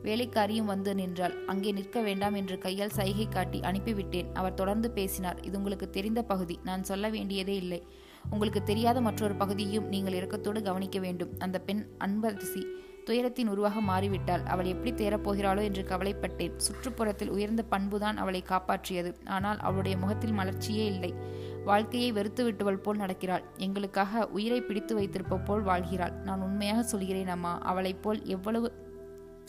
வேலைக்காரியும் 0.03 0.65
வந்து 0.65 0.95
நின்றாள். 0.95 1.45
அங்கே 1.45 1.71
நிற்க 1.71 2.01
வேண்டாம் 2.01 2.33
என்று 2.33 2.57
கையால் 2.57 2.89
சைகை 2.89 3.27
காட்டி 3.27 3.59
அனுப்பிவிட்டேன். 3.59 4.31
அவர் 4.33 4.53
தொடர்ந்து 4.53 4.91
பேசினார். 4.91 5.41
இது 5.41 5.57
உங்களுக்கு 5.57 5.89
தெரிந்த 5.89 6.21
பகுதி. 6.23 6.59
நான் 6.63 6.83
சொல்ல 6.83 7.09
வேண்டியதே 7.09 7.55
இல்லை. 7.55 7.81
உங்களுக்கு 8.29 8.63
தெரியாத 8.63 9.01
மற்றொரு 9.01 9.35
பகுதியையும் 9.35 9.87
நீங்கள் 9.87 10.13
இறக்கத்தோடு 10.13 10.61
கவனிக்க 10.61 10.99
வேண்டும். 10.99 11.29
அந்த 11.39 11.59
பெண் 11.59 11.85
அன்பரசி 11.99 12.63
துயரத்தின் 13.05 13.47
உருவாக 13.47 13.79
மாறிவிட்டாள். 13.81 14.43
அவள் 14.43 14.65
எப்படி 14.65 14.91
தேரப்போகிறாளோ 14.91 15.61
என்று 15.61 15.83
கவலைப்பட்டேன். 15.83 16.57
சுற்றுப்புறத்தில் 16.57 17.29
உயர்ந்த 17.29 17.65
பண்புதான் 17.69 18.17
அவளை 18.17 18.43
காப்பாற்றியது. 18.49 19.15
ஆனால் 19.25 19.57
அவளுடைய 19.57 19.97
முகத்தில் 19.97 20.37
மலர்ச்சியே 20.37 20.85
இல்லை. 20.85 21.13
வாழ்க்கையை 21.63 22.11
வெறுத்து 22.11 22.43
விட்டுவள் 22.43 22.79
போல் 22.79 22.99
நடக்கிறாள். 22.99 23.43
எங்களுக்காக 23.57 24.27
உயிரை 24.27 24.61
பிடித்து 24.61 24.99
வைத்திருப்ப 24.99 25.37
போல் 25.37 25.63
வாழ்கிறாள். 25.63 26.11
நான் 26.11 26.41
உண்மையாக 26.41 26.83
சொல்கிறேன் 26.83 27.27
அம்மா. 27.27 27.57
அவளைப் 27.57 28.01
போல் 28.01 28.25
எவ்வளவு 28.25 28.89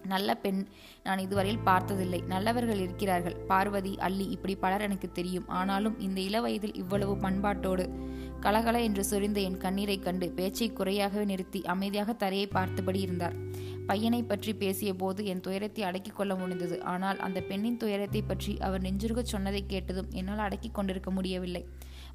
நல்ல 0.06 0.34
பெண் 0.34 0.66
நான் 1.02 1.18
இதுவரையில் 1.18 1.62
பார்த்ததில்லை. 1.64 2.22
நல்லவர்கள் 2.26 2.76
இருக்கிறார்கள். 2.76 3.36
பார்வதி 3.46 3.98
அள்ளி 3.98 4.26
இப்படி 4.28 4.54
பலர் 4.54 4.80
எனக்கு 4.80 5.10
தெரியும். 5.12 5.48
ஆனாலும் 5.48 5.98
இந்த 6.00 6.20
இளவயதில் 6.20 6.74
இவ்வளவு 6.74 7.16
பண்பாட்டோடு 7.16 7.90
கலகல 8.44 8.76
என்று 8.80 9.02
சொரிந்த 9.04 9.38
என் 9.40 9.56
கண்ணீரை 9.56 9.98
கண்டு 9.98 10.26
பேச்சை 10.28 10.66
குறையாகவே 10.70 11.24
நிறுத்தி 11.24 11.60
அமைதியாக 11.64 12.12
தரையை 12.12 12.46
பார்த்தபடி 12.46 13.00
இருந்தார். 13.00 13.36
பையனை 13.86 14.22
பற்றி 14.22 14.52
பேசிய 14.54 14.90
போது 14.94 15.20
என் 15.26 15.40
துயரத்தை 15.40 15.82
அடக்கிக் 15.84 16.16
கொள்ள 16.16 16.32
முடிந்தது. 16.34 16.76
ஆனால் 16.82 17.18
அந்த 17.18 17.38
பெண்ணின் 17.40 17.76
துயரத்தை 17.76 18.22
பற்றி 18.22 18.52
அவர் 18.58 18.82
நெஞ்சுருகச் 18.82 19.32
சொன்னதை 19.34 19.62
கேட்டதும் 19.66 20.10
என்னால் 20.10 20.38
அடக்கிக் 20.38 20.74
கொண்டிருக்க 20.74 21.10
முடியவில்லை. 21.10 21.62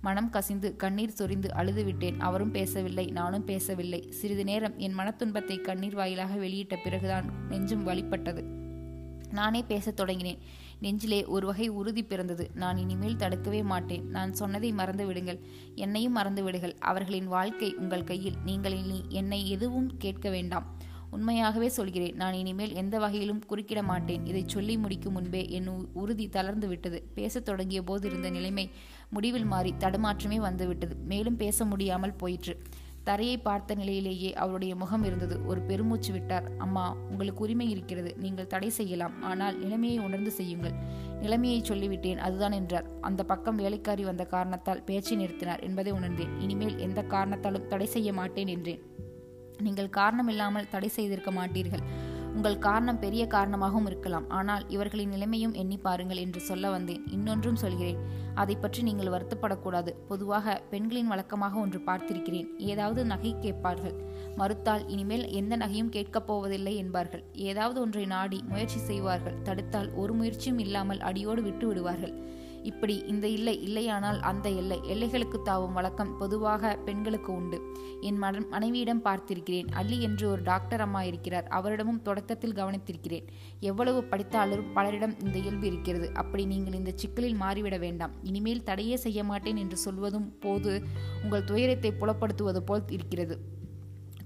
மனம் 0.02 0.30
கசிந்து 0.30 0.76
கண்ணீர் 0.76 1.18
சொரிந்து 1.20 1.50
அழுது 1.54 1.84
விட்டேன் 1.84 2.20
அவரும் 2.20 2.52
பேசவில்லை 2.52 3.06
நானும் 3.20 3.46
பேசவில்லை. 3.46 4.02
சிறிது 4.10 4.44
நேரம் 4.44 4.78
என் 4.78 4.94
மனத்துன்பத்தை 4.94 5.58
கண்ணீர் 5.62 5.96
வாயிலாக 5.96 6.36
வெளியிட்ட 6.36 6.78
பிறகுதான் 6.84 7.30
நெஞ்சும் 7.50 7.88
வழிபட்டது 7.88 8.44
நானே 9.32 9.62
பேசத் 9.68 10.00
தொடங்கினேன். 10.02 10.42
நெஞ்சிலே 10.80 11.26
ஒரு 11.26 11.48
வகை 11.48 11.68
உறுதி 11.68 12.04
பிறந்தது. 12.04 12.52
நான் 12.54 12.78
இனிமேல் 12.78 13.16
தடுக்கவே 13.16 13.63
மாட்டேன். 13.63 14.08
நான் 14.08 14.34
சொன்னதை 14.34 14.72
மறந்து 14.72 15.06
விடுங்கள் 15.06 15.40
என்னையும் 15.76 16.12
மறந்து 16.12 16.44
விடுங்கள் 16.44 16.76
அவர்களின் 16.80 17.28
வாழ்க்கை 17.28 17.76
உங்கள் 17.76 18.04
கையில். 18.04 18.38
நீங்கள் 18.44 18.78
இனி 18.78 19.06
என்னை 19.10 19.50
எதுவும் 19.50 19.98
கேட்க 19.98 20.30
வேண்டாம். 20.30 20.76
உண்மையாகவே 21.12 21.68
சொல்கிறேன். 21.68 22.16
நான் 22.16 22.34
இனிமேல் 22.34 22.74
எந்த 22.74 23.00
வகையிலும் 23.00 23.44
குறுக்கிட 23.50 23.84
மாட்டேன். 23.84 24.26
இதை 24.26 24.44
சொல்லி 24.48 24.78
முடிக்கும் 24.78 25.13
முன்பே 25.13 25.50
என் 25.50 25.68
உறுதி 25.94 26.30
தளர்ந்து 26.30 26.68
விட்டது. 26.68 27.08
பேசத் 27.13 27.46
தொடங்கிய 27.46 27.82
போது 27.82 28.10
இருந்த 28.10 28.30
நிலைமை 28.30 28.70
முடிவில் 29.10 29.46
மாறி 29.46 29.74
தடுமாற்றமே 29.80 30.36
வந்துவிட்டது. 30.36 30.96
மேலும் 31.06 31.38
பேச 31.38 31.66
முடியாமல் 31.66 32.13
போயிற்று. 32.13 32.62
தரையை 33.08 33.38
பார்த்த 33.38 33.76
நிலையிலேயே 33.76 34.30
அவருடைய 34.34 34.74
முகம் 34.76 35.04
இருந்தது. 35.04 35.36
ஒரு 35.46 35.60
பெருமூச்சு 35.62 36.12
விட்டார். 36.12 36.48
அம்மா 36.58 36.84
உங்களுக்கு 37.10 37.43
உரிமை 37.43 37.67
இருக்கிறது. 37.70 38.12
நீங்கள் 38.17 38.50
தடை 38.54 38.70
செய்யலாம். 38.70 39.15
ஆனால் 39.22 39.56
நிலைமையை 39.60 40.00
உணர்ந்து 40.08 40.32
செய்யுங்கள். 40.32 40.76
நிலைமையை 41.22 41.60
சொல்லிவிட்டேன். 41.62 42.22
அதுதான் 42.28 42.52
என்றார். 42.52 42.88
அந்த 43.02 43.22
பக்கம் 43.24 43.62
வேலைக்காரி 43.63 44.04
வந்த 44.04 44.26
காரணத்தால் 44.26 44.84
பேச்சை 44.84 45.15
நிறுத்தினார் 45.17 45.63
என்பதை 45.70 45.93
உணர்ந்தேன். 45.93 46.36
இனிமேல் 46.39 46.78
எந்த 46.78 47.02
காரணத்தாலும் 47.15 47.67
தடை 47.67 47.88
செய்ய 47.96 48.12
மாட்டேன் 48.13 48.54
என்றேன். 48.56 48.84
நீங்கள் 49.65 49.96
காரணமில்லாமல் 50.00 50.70
தடை 50.70 50.89
செய்திருக்க 50.98 51.32
மாட்டீர்கள். 51.32 51.84
உங்கள் 52.38 52.58
காரணம் 52.58 53.00
பெரிய 53.00 53.28
காரணமாகவும் 53.28 53.86
இருக்கலாம். 53.86 54.30
ஆனால் 54.30 54.63
இவர்களின் 54.69 55.10
நிலைமையும் 55.10 55.54
எண்ணி 55.54 55.78
பாருங்கள் 55.78 56.17
என்று 56.17 56.39
சொல்ல 56.39 56.69
வந்தேன். 56.69 57.04
இன்னொன்றும் 57.08 57.56
சொல்கிறேன். 57.56 58.00
அதை 58.34 58.56
பற்றி 58.56 58.82
நீங்கள் 58.82 59.12
வருத்தப்படக்கூடாது. 59.13 59.91
பொதுவாக 60.08 60.62
பெண்களின் 60.69 61.08
வழக்கமாக 61.08 61.60
ஒன்று 61.60 61.80
பார்த்திருக்கிறேன். 61.86 62.50
ஏதாவது 62.58 63.06
நகை 63.06 63.36
கேட்பார்கள். 63.39 63.95
மறுத்தால் 64.36 64.88
இனிமேல் 64.88 65.26
எந்த 65.30 65.58
நகையும் 65.58 65.89
கேட்கப் 65.89 66.28
போவதில்லை 66.28 66.76
என்பார்கள். 66.76 67.23
ஏதாவது 67.34 67.82
ஒன்றை 67.82 68.06
நாடி 68.06 68.43
முயற்சி 68.47 68.80
செய்வார்கள். 68.80 69.41
தடுத்தால் 69.43 69.93
ஒரு 69.93 70.13
முயற்சியும் 70.13 70.60
இல்லாமல் 70.60 71.00
அடியோடு 71.00 71.41
விட்டு 71.41 71.67
விடுவார்கள். 71.67 72.45
இப்படி 72.63 73.04
இந்த 73.08 73.28
இல்லை 73.28 73.60
இல்லையானால் 73.67 74.20
அந்த 74.20 74.50
எல்லை. 74.50 74.80
எல்லைகளுக்கு 74.84 75.41
தாவும் 75.43 75.74
வழக்கம் 75.74 76.17
பொதுவாக 76.17 76.76
பெண்களுக்கு 76.76 77.34
உண்டு. 77.34 77.76
என் 78.02 78.17
மனைவியிடம் 78.50 79.04
பார்த்திருக்கிறேன். 79.04 79.67
அள்ளி 79.72 80.02
என்று 80.02 80.30
ஒரு 80.30 80.41
டாக்டர் 80.41 80.82
அம்மா 80.82 81.04
இருக்கிறார். 81.04 81.48
அவரிடமும் 81.48 82.02
தொடக்கத்தில் 82.02 82.54
கவனித்திருக்கிறேன். 82.54 83.28
எவ்வளவு 83.60 84.04
படித்தாலும் 84.04 84.65
பலரிடம் 84.76 85.26
இந்த 85.26 85.38
இயல்பு 85.38 85.67
இருக்கிறது. 85.67 86.13
அப்படி 86.13 86.46
நீங்கள் 86.46 86.74
இந்த 86.74 86.91
சிக்கலில் 86.96 87.41
மாறிவிட 87.41 87.80
வேண்டாம். 87.80 88.12
இனிமேல் 88.22 88.63
தடையே 88.63 88.96
செய்ய 88.96 89.24
மாட்டேன் 89.24 89.56
என்று 89.56 89.78
சொல்வதும் 89.78 90.39
போது 90.39 90.82
உங்கள் 91.24 91.43
துயரத்தை 91.43 91.93
புலப்படுத்துவது 92.00 92.60
போல் 92.60 92.84
இருக்கிறது. 92.88 93.56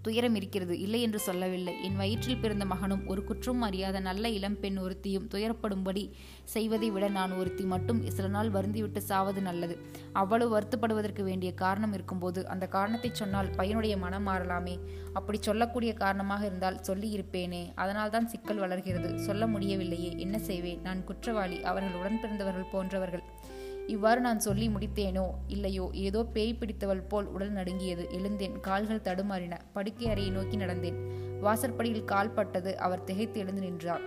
துயரம் 0.01 0.35
இருக்கிறது. 0.35 0.79
இல்லை 0.79 1.01
என்று 1.01 1.19
சொல்லவில்லை. 1.19 1.83
என் 1.83 1.95
வயிற்றில் 1.95 2.37
பிறந்த 2.37 2.65
மகனும் 2.65 3.07
ஒரு 3.07 3.23
குற்றம் 3.23 3.61
அறியாத 3.61 3.99
நல்ல 3.99 4.29
இளம்பெண் 4.29 4.79
ஒருத்தியும் 4.79 5.27
துயரப்படும்படி 5.31 6.11
செய்வதை 6.43 6.91
விட 6.91 7.07
நான் 7.07 7.31
ஒருத்தி 7.31 7.63
மட்டும் 7.63 8.09
சில 8.09 8.27
நாள் 8.27 8.49
வருந்திவிட்டு 8.49 8.97
சாவது 8.97 9.41
நல்லது. 9.41 9.77
அவ்வளவு 10.13 10.59
வருத்தப்படுவதற்கு 10.59 11.21
வேண்டிய 11.21 11.53
காரணம் 11.53 11.93
இருக்கும்போது 11.93 12.47
அந்த 12.47 12.67
காரணத்தை 12.67 13.09
சொன்னால் 13.13 13.49
பையனுடைய 13.49 13.97
மனம் 13.97 14.27
மாறலாமே. 14.27 14.77
அப்படி 15.13 15.37
சொல்லக்கூடிய 15.41 15.93
காரணமாக 15.93 16.45
இருந்தால் 16.45 16.83
சொல்லி 16.83 17.09
இருப்பேனே 17.17 17.71
அதனால்தான் 17.75 18.27
சிக்கல் 18.27 18.57
வளர்கிறது. 18.57 19.19
சொல்ல 19.19 19.47
முடியவில்லையே. 19.47 20.13
என்ன 20.17 20.39
செய்வேன்? 20.39 20.81
நான் 20.81 21.03
குற்றவாளி. 21.03 21.63
அவர்கள் 21.63 21.99
உடன் 21.99 22.21
பிறந்தவர்கள் 22.21 22.71
போன்றவர்கள். 22.71 23.23
இவ்வாறு 23.87 24.21
நான் 24.21 24.39
சொல்லி 24.39 24.67
முடித்தேனோ 24.67 25.29
இல்லையோ 25.47 25.89
ஏதோ 25.93 26.23
பேய் 26.23 26.53
பிடித்தவள் 26.53 27.01
போல் 27.01 27.25
உடல் 27.25 27.51
நடுங்கியது. 27.51 28.07
எழுந்தேன். 28.11 28.59
கால்கள் 28.59 28.99
தடுமாறின. 28.99 29.59
படுக்கை 29.73 30.09
அறையை 30.09 30.31
நோக்கி 30.31 30.57
நடந்தேன். 30.57 31.11
வாசற்படியில் 31.39 32.03
கால் 32.03 32.31
பட்டது. 32.31 32.77
அவர் 32.77 33.03
திகைத்து 33.03 33.39
எழுந்து 33.39 33.61
நின்றார். 33.61 34.01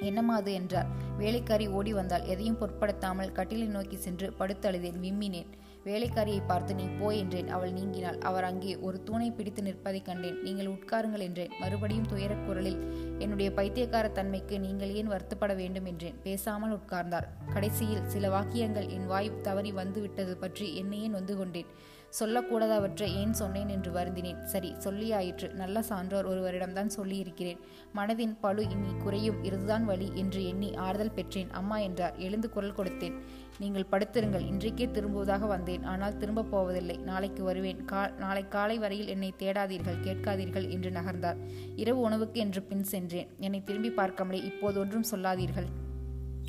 என்னம்மா 0.00 0.34
அது? 0.34 0.52
என்றார். 0.52 0.86
வேலைக்காரி 1.18 1.66
ஓடி 1.66 1.92
வந்தால் 1.92 2.24
எதையும் 2.24 2.58
பொருட்படுத்தாமல் 2.58 3.32
கட்டிலை 3.32 3.66
நோக்கி 3.66 3.96
சென்று 3.96 4.34
படுத்தழுதேன் 4.38 5.00
விம்மினேன். 5.00 5.46
வேலைக்காரியை 5.84 6.40
பார்த்து 6.46 6.74
நீ 6.74 6.86
போ 6.98 7.08
என்றேன். 7.14 7.48
அவள் 7.48 7.72
நீங்கினாள். 7.72 8.18
அவர் 8.18 8.44
அங்கே 8.44 8.76
ஒரு 8.76 9.02
தூணை 9.02 9.30
பிடித்து 9.30 9.62
நிற்பதைக் 9.62 10.04
கண்டேன். 10.04 10.38
நீங்கள் 10.42 10.66
உட்காருங்கள் 10.66 11.18
என்றேன். 11.18 11.52
மறுபடியும் 11.60 12.06
துயரக் 12.06 12.46
குரலில் 12.46 12.80
என்னுடைய 13.18 13.52
பைத்தியக்கார 13.52 14.08
தன்மைக்கு 14.08 14.58
நீங்கள் 14.60 14.92
ஏன் 14.92 15.10
வருத்தப்பட 15.10 15.54
வேண்டும் 15.56 15.84
என்றேன். 15.84 16.18
பேசாமல் 16.22 16.78
உட்கார்ந்தார். 16.78 17.28
கடைசியில் 17.52 18.06
சில 18.06 18.28
வாக்கியங்கள் 18.30 18.88
என் 18.88 19.06
வாய் 19.06 19.40
தவறி 19.40 19.72
வந்து 19.72 20.00
விட்டது 20.00 20.36
பற்றி 20.36 20.76
என்னையே 20.76 21.08
நொந்து 21.08 21.36
கொண்டேன்? 21.36 21.72
சொல்லக்கூடாதவற்றை 22.18 23.14
ஏன் 23.14 23.32
சொன்னேன் 23.32 23.68
என்று 23.68 23.92
வருந்தினேன். 23.92 24.42
சரி 24.44 24.74
சொல்லியாயிற்று. 24.84 25.52
நல்ல 25.52 25.82
சான்றோர் 25.82 26.28
ஒருவரிடம்தான் 26.28 26.86
சொல்லியிருக்கிறேன். 26.86 27.58
மனதின் 27.96 28.36
பழு 28.40 28.68
இனி 28.68 28.92
குறையும். 29.02 29.44
இதுதான் 29.44 29.84
வழி 29.84 30.12
என்று 30.14 30.46
எண்ணி 30.46 30.74
ஆறுதல் 30.74 31.12
பெற்றேன். 31.12 31.50
அம்மா 31.50 31.78
என்றார். 31.78 32.16
எழுந்து 32.16 32.50
குரல் 32.50 32.72
கொடுத்தேன். 32.72 33.18
நீங்கள் 33.58 33.86
படுத்திருங்கள். 33.90 34.46
இன்றைக்கே 34.46 34.90
திரும்புவதாக 34.90 35.46
வந்தேன். 35.46 35.84
ஆனால் 35.84 36.16
திரும்பப் 36.16 36.50
போவதில்லை. 36.50 36.96
நாளைக்கு 36.96 37.44
வருவேன். 37.44 37.84
கா 37.84 38.08
நாளை 38.18 38.48
காலை 38.48 38.78
வரையில் 38.78 39.08
என்னை 39.08 39.34
தேடாதீர்கள். 39.38 40.02
கேட்காதீர்கள் 40.02 40.68
என்று 40.68 40.90
நகர்ந்தார். 40.90 41.36
இரவு 41.76 42.00
உணவுக்கு 42.00 42.40
என்று 42.40 42.62
பின் 42.62 42.84
சென்றேன். 42.84 43.28
என்னை 43.38 43.62
திரும்பி 43.64 43.88
பார்க்காமலே 43.88 44.42
இப்போதொன்றும் 44.44 45.08
சொல்லாதீர்கள். 45.10 45.88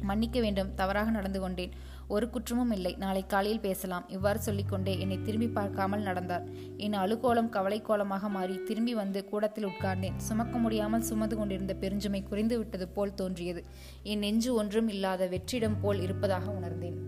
மன்னிக்க 0.02 0.40
வேண்டும். 0.40 0.74
தவறாக 0.76 1.10
நடந்து 1.10 1.40
கொண்டேன். 1.40 1.72
ஒரு 2.14 2.26
குற்றமும் 2.30 2.72
இல்லை. 2.72 2.92
நாளை 3.04 3.22
காலையில் 3.34 3.64
பேசலாம். 3.66 4.06
இவ்வாறு 4.16 4.40
சொல்லிக்கொண்டே 4.40 4.94
என்னை 5.00 5.18
திரும்பி 5.22 5.50
பார்க்காமல் 5.58 6.06
நடந்தார். 6.10 6.46
என் 6.78 6.98
அழுகோலம் 7.04 7.52
கவலை 7.56 7.80
கோலமாக 7.82 8.30
மாறி 8.30 8.58
திரும்பி 8.70 8.96
வந்து 9.02 9.22
கூடத்தில் 9.26 9.70
உட்கார்ந்தேன். 9.72 10.20
சுமக்க 10.30 10.58
முடியாமல் 10.58 11.08
சுமந்து 11.12 11.38
கொண்டிருந்த 11.38 11.76
பெருஞ்சுமை 11.82 12.24
குறைந்து 12.24 12.58
விட்டது 12.58 12.88
போல் 12.98 13.18
தோன்றியது. 13.22 13.64
என் 14.04 14.20
நெஞ்சு 14.20 14.52
ஒன்றும் 14.54 14.88
இல்லாத 14.88 15.30
வெற்றிடம் 15.36 15.82
போல் 15.82 16.02
இருப்பதாக 16.02 16.48
உணர்ந்தேன். 16.52 17.00